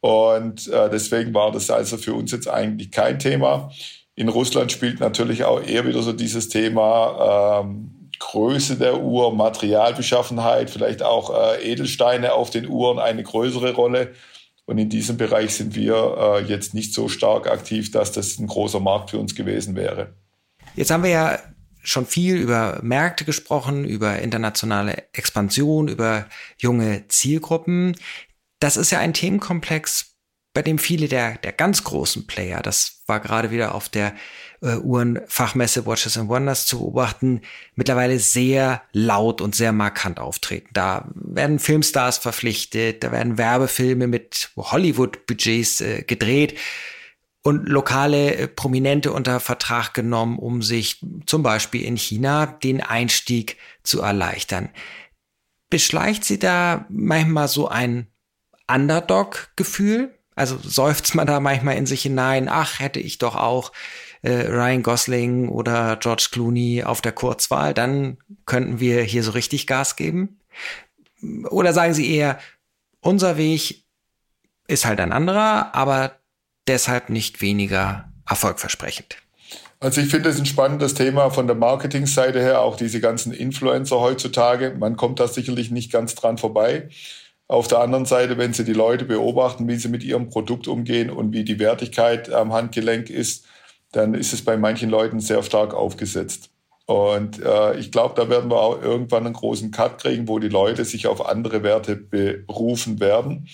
Und 0.00 0.66
äh, 0.66 0.90
deswegen 0.90 1.32
war 1.32 1.52
das 1.52 1.70
also 1.70 1.96
für 1.96 2.14
uns 2.14 2.32
jetzt 2.32 2.48
eigentlich 2.48 2.90
kein 2.90 3.20
Thema. 3.20 3.70
In 4.16 4.30
Russland 4.30 4.72
spielt 4.72 4.98
natürlich 4.98 5.44
auch 5.44 5.62
eher 5.62 5.86
wieder 5.86 6.02
so 6.02 6.12
dieses 6.12 6.48
Thema 6.48 7.60
ähm, 7.62 7.99
Größe 8.20 8.76
der 8.76 9.00
Uhr, 9.00 9.34
Materialbeschaffenheit, 9.34 10.70
vielleicht 10.70 11.02
auch 11.02 11.34
äh, 11.34 11.72
Edelsteine 11.72 12.34
auf 12.34 12.50
den 12.50 12.68
Uhren 12.68 13.00
eine 13.00 13.24
größere 13.24 13.72
Rolle. 13.72 14.14
Und 14.66 14.78
in 14.78 14.88
diesem 14.88 15.16
Bereich 15.16 15.54
sind 15.54 15.74
wir 15.74 16.16
äh, 16.16 16.44
jetzt 16.44 16.74
nicht 16.74 16.94
so 16.94 17.08
stark 17.08 17.50
aktiv, 17.50 17.90
dass 17.90 18.12
das 18.12 18.38
ein 18.38 18.46
großer 18.46 18.78
Markt 18.78 19.10
für 19.10 19.18
uns 19.18 19.34
gewesen 19.34 19.74
wäre. 19.74 20.14
Jetzt 20.76 20.92
haben 20.92 21.02
wir 21.02 21.10
ja 21.10 21.38
schon 21.82 22.06
viel 22.06 22.36
über 22.36 22.78
Märkte 22.82 23.24
gesprochen, 23.24 23.84
über 23.84 24.20
internationale 24.20 25.02
Expansion, 25.12 25.88
über 25.88 26.26
junge 26.58 27.08
Zielgruppen. 27.08 27.96
Das 28.60 28.76
ist 28.76 28.92
ja 28.92 28.98
ein 29.00 29.14
Themenkomplex, 29.14 30.14
bei 30.52 30.62
dem 30.62 30.78
viele 30.78 31.08
der, 31.08 31.38
der 31.38 31.52
ganz 31.52 31.84
großen 31.84 32.26
Player, 32.26 32.60
das 32.60 33.02
war 33.06 33.20
gerade 33.20 33.50
wieder 33.50 33.74
auf 33.74 33.88
der 33.88 34.14
äh, 34.62 34.76
Uhrenfachmesse 34.76 35.86
Watches 35.86 36.18
and 36.18 36.28
Wonders 36.28 36.66
zu 36.66 36.78
beobachten, 36.78 37.40
mittlerweile 37.74 38.18
sehr 38.18 38.82
laut 38.92 39.40
und 39.40 39.54
sehr 39.54 39.72
markant 39.72 40.18
auftreten. 40.20 40.68
Da 40.72 41.08
werden 41.14 41.58
Filmstars 41.58 42.18
verpflichtet, 42.18 43.02
da 43.02 43.12
werden 43.12 43.38
Werbefilme 43.38 44.06
mit 44.06 44.50
Hollywood-Budgets 44.56 45.80
äh, 45.80 46.02
gedreht 46.02 46.58
und 47.42 47.68
lokale 47.68 48.34
äh, 48.34 48.48
Prominente 48.48 49.12
unter 49.12 49.40
Vertrag 49.40 49.94
genommen, 49.94 50.38
um 50.38 50.62
sich 50.62 51.04
zum 51.26 51.42
Beispiel 51.42 51.84
in 51.84 51.96
China 51.96 52.46
den 52.46 52.82
Einstieg 52.82 53.56
zu 53.82 54.02
erleichtern. 54.02 54.70
beschleicht 55.70 56.24
sie 56.24 56.38
da 56.38 56.84
manchmal 56.88 57.48
so 57.48 57.68
ein 57.68 58.08
Underdog-Gefühl? 58.68 60.14
Also 60.34 60.58
seufzt 60.58 61.14
man 61.14 61.26
da 61.26 61.38
manchmal 61.38 61.76
in 61.76 61.86
sich 61.86 62.02
hinein, 62.02 62.48
ach, 62.48 62.80
hätte 62.80 62.98
ich 63.00 63.18
doch 63.18 63.36
auch 63.36 63.72
äh, 64.22 64.46
Ryan 64.48 64.82
Gosling 64.82 65.48
oder 65.48 65.96
George 65.96 66.28
Clooney 66.30 66.84
auf 66.84 67.00
der 67.00 67.12
Kurzwahl, 67.12 67.74
dann 67.74 68.18
könnten 68.46 68.80
wir 68.80 69.02
hier 69.02 69.22
so 69.22 69.32
richtig 69.32 69.66
Gas 69.66 69.96
geben? 69.96 70.40
Oder 71.48 71.72
sagen 71.72 71.94
Sie 71.94 72.14
eher, 72.14 72.38
unser 73.00 73.36
Weg 73.36 73.84
ist 74.66 74.86
halt 74.86 75.00
ein 75.00 75.12
anderer, 75.12 75.74
aber 75.74 76.12
deshalb 76.66 77.10
nicht 77.10 77.40
weniger 77.40 78.10
erfolgversprechend? 78.28 79.16
Also 79.80 80.02
ich 80.02 80.10
finde 80.10 80.28
es 80.28 80.38
ein 80.38 80.46
spannendes 80.46 80.92
Thema 80.92 81.30
von 81.30 81.46
der 81.46 81.56
Marketingseite 81.56 82.38
her, 82.38 82.60
auch 82.60 82.76
diese 82.76 83.00
ganzen 83.00 83.32
Influencer 83.32 83.98
heutzutage. 83.98 84.76
Man 84.78 84.96
kommt 84.96 85.20
da 85.20 85.26
sicherlich 85.26 85.70
nicht 85.70 85.90
ganz 85.90 86.14
dran 86.14 86.36
vorbei. 86.36 86.90
Auf 87.48 87.66
der 87.66 87.78
anderen 87.78 88.04
Seite, 88.04 88.36
wenn 88.36 88.52
Sie 88.52 88.64
die 88.64 88.74
Leute 88.74 89.06
beobachten, 89.06 89.66
wie 89.66 89.76
sie 89.76 89.88
mit 89.88 90.04
ihrem 90.04 90.28
Produkt 90.28 90.68
umgehen 90.68 91.10
und 91.10 91.32
wie 91.32 91.44
die 91.44 91.58
Wertigkeit 91.58 92.30
am 92.30 92.52
Handgelenk 92.52 93.10
ist, 93.10 93.46
dann 93.92 94.14
ist 94.14 94.32
es 94.32 94.44
bei 94.44 94.56
manchen 94.56 94.90
Leuten 94.90 95.20
sehr 95.20 95.42
stark 95.42 95.74
aufgesetzt. 95.74 96.50
Und 96.86 97.40
äh, 97.42 97.78
ich 97.78 97.92
glaube, 97.92 98.14
da 98.16 98.28
werden 98.28 98.50
wir 98.50 98.60
auch 98.60 98.82
irgendwann 98.82 99.24
einen 99.24 99.34
großen 99.34 99.70
Cut 99.70 99.98
kriegen, 99.98 100.26
wo 100.26 100.38
die 100.38 100.48
Leute 100.48 100.84
sich 100.84 101.06
auf 101.06 101.24
andere 101.24 101.62
Werte 101.62 101.94
berufen 101.94 102.98
werden. 102.98 103.48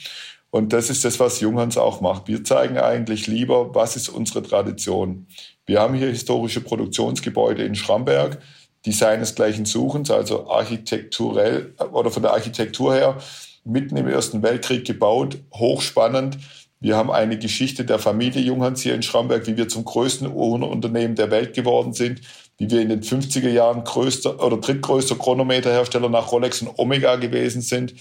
Und 0.50 0.72
das 0.72 0.88
ist 0.88 1.04
das, 1.04 1.20
was 1.20 1.40
Junghans 1.40 1.76
auch 1.76 2.00
macht. 2.00 2.28
Wir 2.28 2.44
zeigen 2.44 2.78
eigentlich 2.78 3.26
lieber, 3.26 3.74
was 3.74 3.94
ist 3.96 4.08
unsere 4.08 4.42
Tradition. 4.42 5.26
Wir 5.66 5.80
haben 5.80 5.94
hier 5.94 6.08
historische 6.08 6.62
Produktionsgebäude 6.62 7.62
in 7.62 7.74
Schramberg, 7.74 8.38
die 8.86 8.92
seinesgleichen 8.92 9.66
suchen, 9.66 10.08
also 10.10 10.48
architekturell 10.48 11.74
oder 11.92 12.10
von 12.10 12.22
der 12.22 12.32
Architektur 12.32 12.94
her 12.94 13.18
mitten 13.64 13.96
im 13.96 14.08
Ersten 14.08 14.42
Weltkrieg 14.42 14.86
gebaut, 14.86 15.38
hochspannend. 15.52 16.38
Wir 16.80 16.96
haben 16.96 17.10
eine 17.10 17.38
Geschichte 17.38 17.84
der 17.84 17.98
Familie 17.98 18.42
Junghans 18.42 18.82
hier 18.82 18.94
in 18.94 19.02
Schramberg, 19.02 19.46
wie 19.46 19.56
wir 19.56 19.68
zum 19.68 19.84
größten 19.84 20.30
Uhrenunternehmen 20.32 21.16
der 21.16 21.30
Welt 21.30 21.54
geworden 21.54 21.94
sind, 21.94 22.20
wie 22.58 22.70
wir 22.70 22.80
in 22.80 22.90
den 22.90 23.02
50er 23.02 23.48
Jahren 23.48 23.84
größter 23.84 24.42
oder 24.44 24.58
drittgrößter 24.58 25.16
Chronometerhersteller 25.16 26.08
nach 26.08 26.32
Rolex 26.32 26.62
und 26.62 26.78
Omega 26.78 27.16
gewesen 27.16 27.62
sind. 27.62 27.94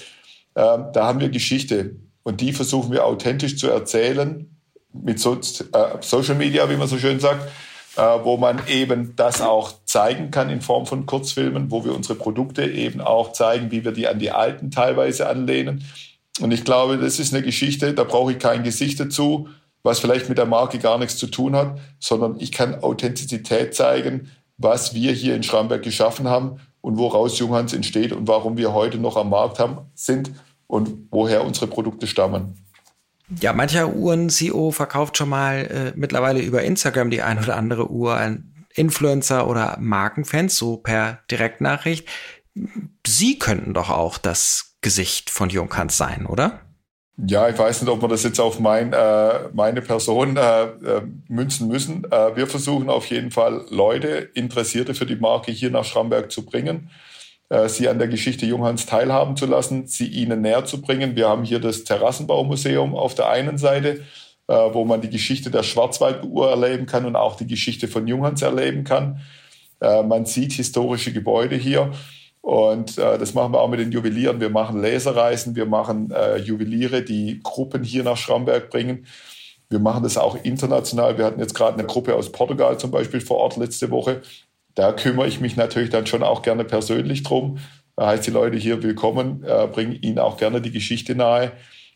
Ähm, 0.56 0.86
da 0.94 1.06
haben 1.06 1.20
wir 1.20 1.30
Geschichte 1.30 1.96
und 2.24 2.42
die 2.42 2.54
versuchen 2.54 2.92
wir 2.92 3.06
authentisch 3.06 3.58
zu 3.58 3.70
erzählen 3.70 4.58
mit 4.92 5.20
so, 5.20 5.36
äh, 5.36 5.98
Social 6.02 6.36
Media, 6.36 6.70
wie 6.70 6.78
man 6.78 6.88
so 6.88 6.98
schön 6.98 7.20
sagt, 7.20 7.48
äh, 7.98 8.02
wo 8.24 8.38
man 8.38 8.62
eben 8.68 9.16
das 9.16 9.42
auch 9.42 9.74
zeigen 9.86 10.32
kann 10.32 10.50
in 10.50 10.62
Form 10.62 10.86
von 10.86 11.06
Kurzfilmen, 11.06 11.72
wo 11.72 11.86
wir 11.86 11.96
unsere 11.96 12.16
Produkte 12.16 12.66
eben 12.66 13.02
auch 13.02 13.34
zeigen, 13.34 13.72
wie 13.72 13.86
wir 13.86 13.92
die 13.92 14.08
an 14.08 14.20
die 14.20 14.32
alten 14.32 14.72
teilweise 14.72 15.28
anlehnen. 15.28 15.86
Und 16.42 16.52
ich 16.52 16.64
glaube, 16.64 16.98
das 16.98 17.20
ist 17.20 17.34
eine 17.34 17.44
Geschichte, 17.44 17.94
da 17.94 18.04
brauche 18.04 18.34
ich 18.34 18.40
kein 18.40 18.64
Gesicht 18.64 19.00
dazu, 19.00 19.48
was 19.84 20.00
vielleicht 20.00 20.30
mit 20.30 20.38
der 20.38 20.46
Marke 20.46 20.80
gar 20.80 20.98
nichts 20.98 21.18
zu 21.18 21.28
tun 21.28 21.56
hat, 21.56 21.78
sondern 22.00 22.40
ich 22.40 22.52
kann 22.52 22.76
Authentizität 22.84 23.76
zeigen, 23.76 24.32
was 24.58 24.94
wir 24.94 25.12
hier 25.12 25.36
in 25.36 25.44
Schramberg 25.44 25.84
geschaffen 25.84 26.28
haben 26.28 26.60
und 26.82 26.98
woraus 26.98 27.40
Junghans 27.40 27.74
entsteht 27.74 28.12
und 28.12 28.28
warum 28.28 28.58
wir 28.58 28.74
heute 28.74 28.98
noch 28.98 29.18
am 29.18 29.30
Markt 29.30 29.60
haben, 29.60 29.78
sind 29.94 30.32
und 30.68 31.08
woher 31.12 31.46
unsere 31.46 31.68
Produkte 31.68 32.08
stammen. 32.08 32.56
Ja, 33.42 33.54
mancher 33.54 33.94
Uhren-CEO 33.94 34.72
verkauft 34.72 35.18
schon 35.18 35.30
mal 35.30 35.56
äh, 35.66 35.94
mittlerweile 35.96 36.42
über 36.42 36.64
Instagram 36.64 37.10
die 37.10 37.22
ein 37.22 37.40
oder 37.40 37.56
andere 37.56 37.90
Uhr 37.90 38.16
an 38.16 38.54
Influencer 38.76 39.48
oder 39.48 39.78
Markenfans, 39.80 40.58
so 40.58 40.78
per 40.78 41.20
Direktnachricht. 41.32 42.08
Sie 43.06 43.40
könnten 43.40 43.74
doch 43.74 43.90
auch 43.90 44.18
das 44.18 44.75
Gesicht 44.86 45.32
von 45.32 45.50
Junghans 45.50 45.98
sein, 45.98 46.28
oder? 46.28 46.60
Ja, 47.18 47.50
ich 47.50 47.58
weiß 47.58 47.82
nicht, 47.82 47.90
ob 47.90 48.04
wir 48.04 48.08
das 48.08 48.22
jetzt 48.22 48.40
auf 48.40 48.60
mein, 48.60 48.94
äh, 48.94 49.50
meine 49.52 49.82
Person 49.82 50.38
äh, 50.38 50.64
äh, 50.66 51.02
münzen 51.28 51.68
müssen. 51.68 52.04
Äh, 52.12 52.36
wir 52.36 52.46
versuchen 52.46 52.88
auf 52.92 53.08
jeden 53.08 53.32
Fall 53.32 53.66
Leute, 53.72 54.30
Interessierte 54.36 54.94
für 54.94 55.08
die 55.08 55.16
Marke 55.16 55.52
hier 55.52 55.72
nach 55.72 55.86
Schramberg 55.86 56.32
zu 56.32 56.46
bringen, 56.46 56.92
äh, 57.50 57.68
sie 57.68 57.90
an 57.90 57.98
der 57.98 58.10
Geschichte 58.10 58.46
Junghans 58.46 58.86
teilhaben 58.86 59.36
zu 59.36 59.48
lassen, 59.48 59.88
sie 59.88 60.06
ihnen 60.06 60.42
näher 60.42 60.66
zu 60.66 60.82
bringen. 60.82 61.16
Wir 61.16 61.30
haben 61.30 61.46
hier 61.46 61.60
das 61.60 61.84
Terrassenbaumuseum 61.84 62.94
auf 62.94 63.16
der 63.16 63.30
einen 63.30 63.58
Seite, 63.58 64.04
wo 64.48 64.86
man 64.86 65.02
die 65.02 65.10
Geschichte 65.10 65.50
der 65.50 65.64
Schwarzwalduhr 65.64 66.52
erleben 66.52 66.86
kann 66.86 67.08
und 67.08 67.16
auch 67.16 67.36
die 67.36 67.48
Geschichte 67.48 67.88
von 67.88 68.06
Junghans 68.06 68.44
erleben 68.44 68.84
kann. 68.84 69.22
Man 69.80 70.28
sieht 70.28 70.52
historische 70.54 71.12
Gebäude 71.12 71.56
hier. 71.56 71.92
Und 72.46 73.00
äh, 73.00 73.18
das 73.18 73.34
machen 73.34 73.54
wir 73.54 73.60
auch 73.60 73.70
mit 73.70 73.80
den 73.80 73.92
Juwelieren. 73.92 74.40
Wir 74.40 74.52
machen 74.52 74.80
Laserreisen, 74.80 75.56
wir 75.56 75.66
machen 75.66 76.12
äh, 76.12 76.38
Juweliere, 76.38 77.02
die 77.02 77.40
Gruppen 77.42 77.84
hier 77.84 78.04
nach 78.04 78.18
Schramberg 78.18 78.70
bringen. 78.70 79.08
Wir 79.68 79.80
machen 79.80 80.04
das 80.04 80.16
auch 80.16 80.38
international. 80.44 81.18
Wir 81.18 81.26
hatten 81.26 81.40
jetzt 81.40 81.56
gerade 81.56 81.80
eine 81.80 81.88
Gruppe 81.88 82.14
aus 82.14 82.32
Portugal 82.32 82.78
zum 82.78 82.92
Beispiel 82.92 83.20
vor 83.20 83.38
Ort 83.38 83.58
letzte 83.58 83.90
Woche. 83.90 84.22
Da 84.76 84.94
kümmere 84.94 85.28
ich 85.28 85.42
mich 85.42 85.56
natürlich 85.56 85.90
dann 85.90 86.06
schon 86.06 86.22
auch 86.22 86.44
gerne 86.44 86.66
persönlich 86.66 87.24
drum. 87.24 87.58
Da 87.96 88.06
heißt 88.10 88.28
die 88.28 88.32
Leute 88.32 88.58
hier 88.58 88.84
willkommen, 88.84 89.44
äh, 89.44 89.66
bringe 89.66 89.96
ihnen 89.96 90.20
auch 90.20 90.38
gerne 90.38 90.62
die 90.62 90.72
Geschichte 90.72 91.16
nahe. 91.16 91.52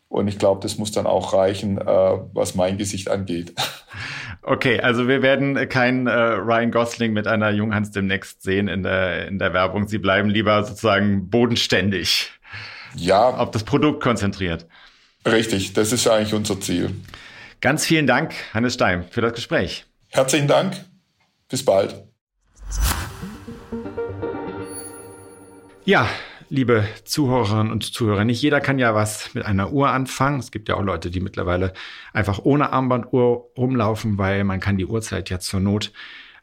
Und 0.08 0.26
ich 0.26 0.36
glaube, 0.36 0.60
das 0.62 0.78
muss 0.78 0.90
dann 0.90 1.06
auch 1.06 1.32
reichen, 1.32 1.78
äh, 1.78 1.84
was 2.32 2.56
mein 2.56 2.76
Gesicht 2.76 3.08
angeht. 3.08 3.54
Okay, 4.42 4.80
also 4.80 5.06
wir 5.06 5.20
werden 5.22 5.68
kein 5.68 6.06
äh, 6.06 6.12
Ryan 6.12 6.70
Gosling 6.70 7.12
mit 7.12 7.26
einer 7.26 7.50
Junghans 7.50 7.90
demnächst 7.90 8.42
sehen 8.42 8.68
in 8.68 8.82
der, 8.82 9.28
in 9.28 9.38
der 9.38 9.52
Werbung. 9.52 9.86
Sie 9.86 9.98
bleiben 9.98 10.30
lieber 10.30 10.64
sozusagen 10.64 11.28
bodenständig. 11.28 12.30
Ja. 12.96 13.28
Auf 13.28 13.50
das 13.50 13.64
Produkt 13.64 14.02
konzentriert. 14.02 14.66
Richtig, 15.26 15.74
das 15.74 15.92
ist 15.92 16.08
eigentlich 16.08 16.32
unser 16.32 16.58
Ziel. 16.60 16.94
Ganz 17.60 17.84
vielen 17.84 18.06
Dank, 18.06 18.32
Hannes 18.54 18.74
Stein, 18.74 19.04
für 19.10 19.20
das 19.20 19.34
Gespräch. 19.34 19.84
Herzlichen 20.08 20.48
Dank. 20.48 20.76
Bis 21.48 21.62
bald. 21.64 21.94
Ja, 25.84 26.08
liebe 26.50 26.84
Zuhörerinnen 27.04 27.72
und 27.72 27.84
Zuhörer, 27.84 28.24
nicht 28.24 28.42
jeder 28.42 28.60
kann 28.60 28.78
ja 28.78 28.94
was 28.94 29.32
mit 29.34 29.44
einer 29.46 29.72
Uhr 29.72 29.90
anfangen. 29.90 30.40
Es 30.40 30.50
gibt 30.50 30.68
ja 30.68 30.74
auch 30.74 30.82
Leute, 30.82 31.10
die 31.10 31.20
mittlerweile 31.20 31.72
einfach 32.12 32.40
ohne 32.42 32.72
Armbanduhr 32.72 33.50
rumlaufen, 33.56 34.18
weil 34.18 34.44
man 34.44 34.60
kann 34.60 34.76
die 34.76 34.86
Uhrzeit 34.86 35.30
ja 35.30 35.38
zur 35.38 35.60
Not 35.60 35.92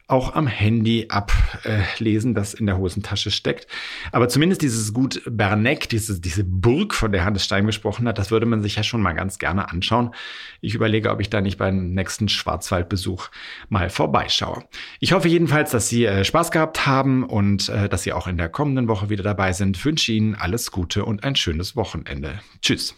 auch 0.08 0.34
am 0.34 0.46
Handy 0.46 1.06
ablesen, 1.10 2.34
das 2.34 2.54
in 2.54 2.64
der 2.64 2.78
Hosentasche 2.78 3.30
steckt. 3.30 3.66
Aber 4.10 4.28
zumindest 4.28 4.62
dieses 4.62 4.94
Gut 4.94 5.22
Berneck, 5.26 5.88
diese, 5.90 6.18
diese 6.18 6.44
Burg, 6.44 6.94
von 6.94 7.12
der 7.12 7.26
Hannes 7.26 7.44
Stein 7.44 7.66
gesprochen 7.66 8.08
hat, 8.08 8.16
das 8.16 8.30
würde 8.30 8.46
man 8.46 8.62
sich 8.62 8.76
ja 8.76 8.82
schon 8.82 9.02
mal 9.02 9.12
ganz 9.12 9.38
gerne 9.38 9.70
anschauen. 9.70 10.14
Ich 10.62 10.74
überlege, 10.74 11.10
ob 11.10 11.20
ich 11.20 11.28
da 11.28 11.42
nicht 11.42 11.58
beim 11.58 11.90
nächsten 11.92 12.28
Schwarzwaldbesuch 12.30 13.28
mal 13.68 13.90
vorbeischaue. 13.90 14.64
Ich 14.98 15.12
hoffe 15.12 15.28
jedenfalls, 15.28 15.70
dass 15.70 15.90
Sie 15.90 16.06
äh, 16.06 16.24
Spaß 16.24 16.50
gehabt 16.50 16.86
haben 16.86 17.24
und 17.24 17.68
äh, 17.68 17.90
dass 17.90 18.02
Sie 18.02 18.14
auch 18.14 18.26
in 18.26 18.38
der 18.38 18.48
kommenden 18.48 18.88
Woche 18.88 19.10
wieder 19.10 19.22
dabei 19.22 19.52
sind. 19.52 19.76
Ich 19.76 19.84
wünsche 19.84 20.12
Ihnen 20.12 20.34
alles 20.34 20.70
Gute 20.70 21.04
und 21.04 21.22
ein 21.22 21.36
schönes 21.36 21.76
Wochenende. 21.76 22.40
Tschüss. 22.62 22.94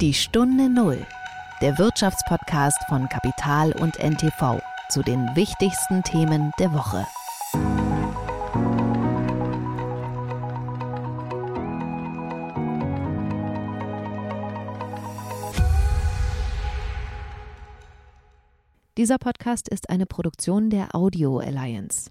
Die 0.00 0.14
Stunde 0.14 0.72
Null, 0.72 1.04
der 1.60 1.76
Wirtschaftspodcast 1.78 2.78
von 2.88 3.08
Kapital 3.08 3.72
und 3.72 3.98
NTV 3.98 4.62
zu 4.92 5.02
den 5.02 5.26
wichtigsten 5.34 6.02
Themen 6.02 6.52
der 6.58 6.70
Woche. 6.74 7.06
Dieser 18.98 19.16
Podcast 19.16 19.70
ist 19.70 19.88
eine 19.88 20.04
Produktion 20.04 20.68
der 20.68 20.94
Audio 20.94 21.38
Alliance. 21.38 22.10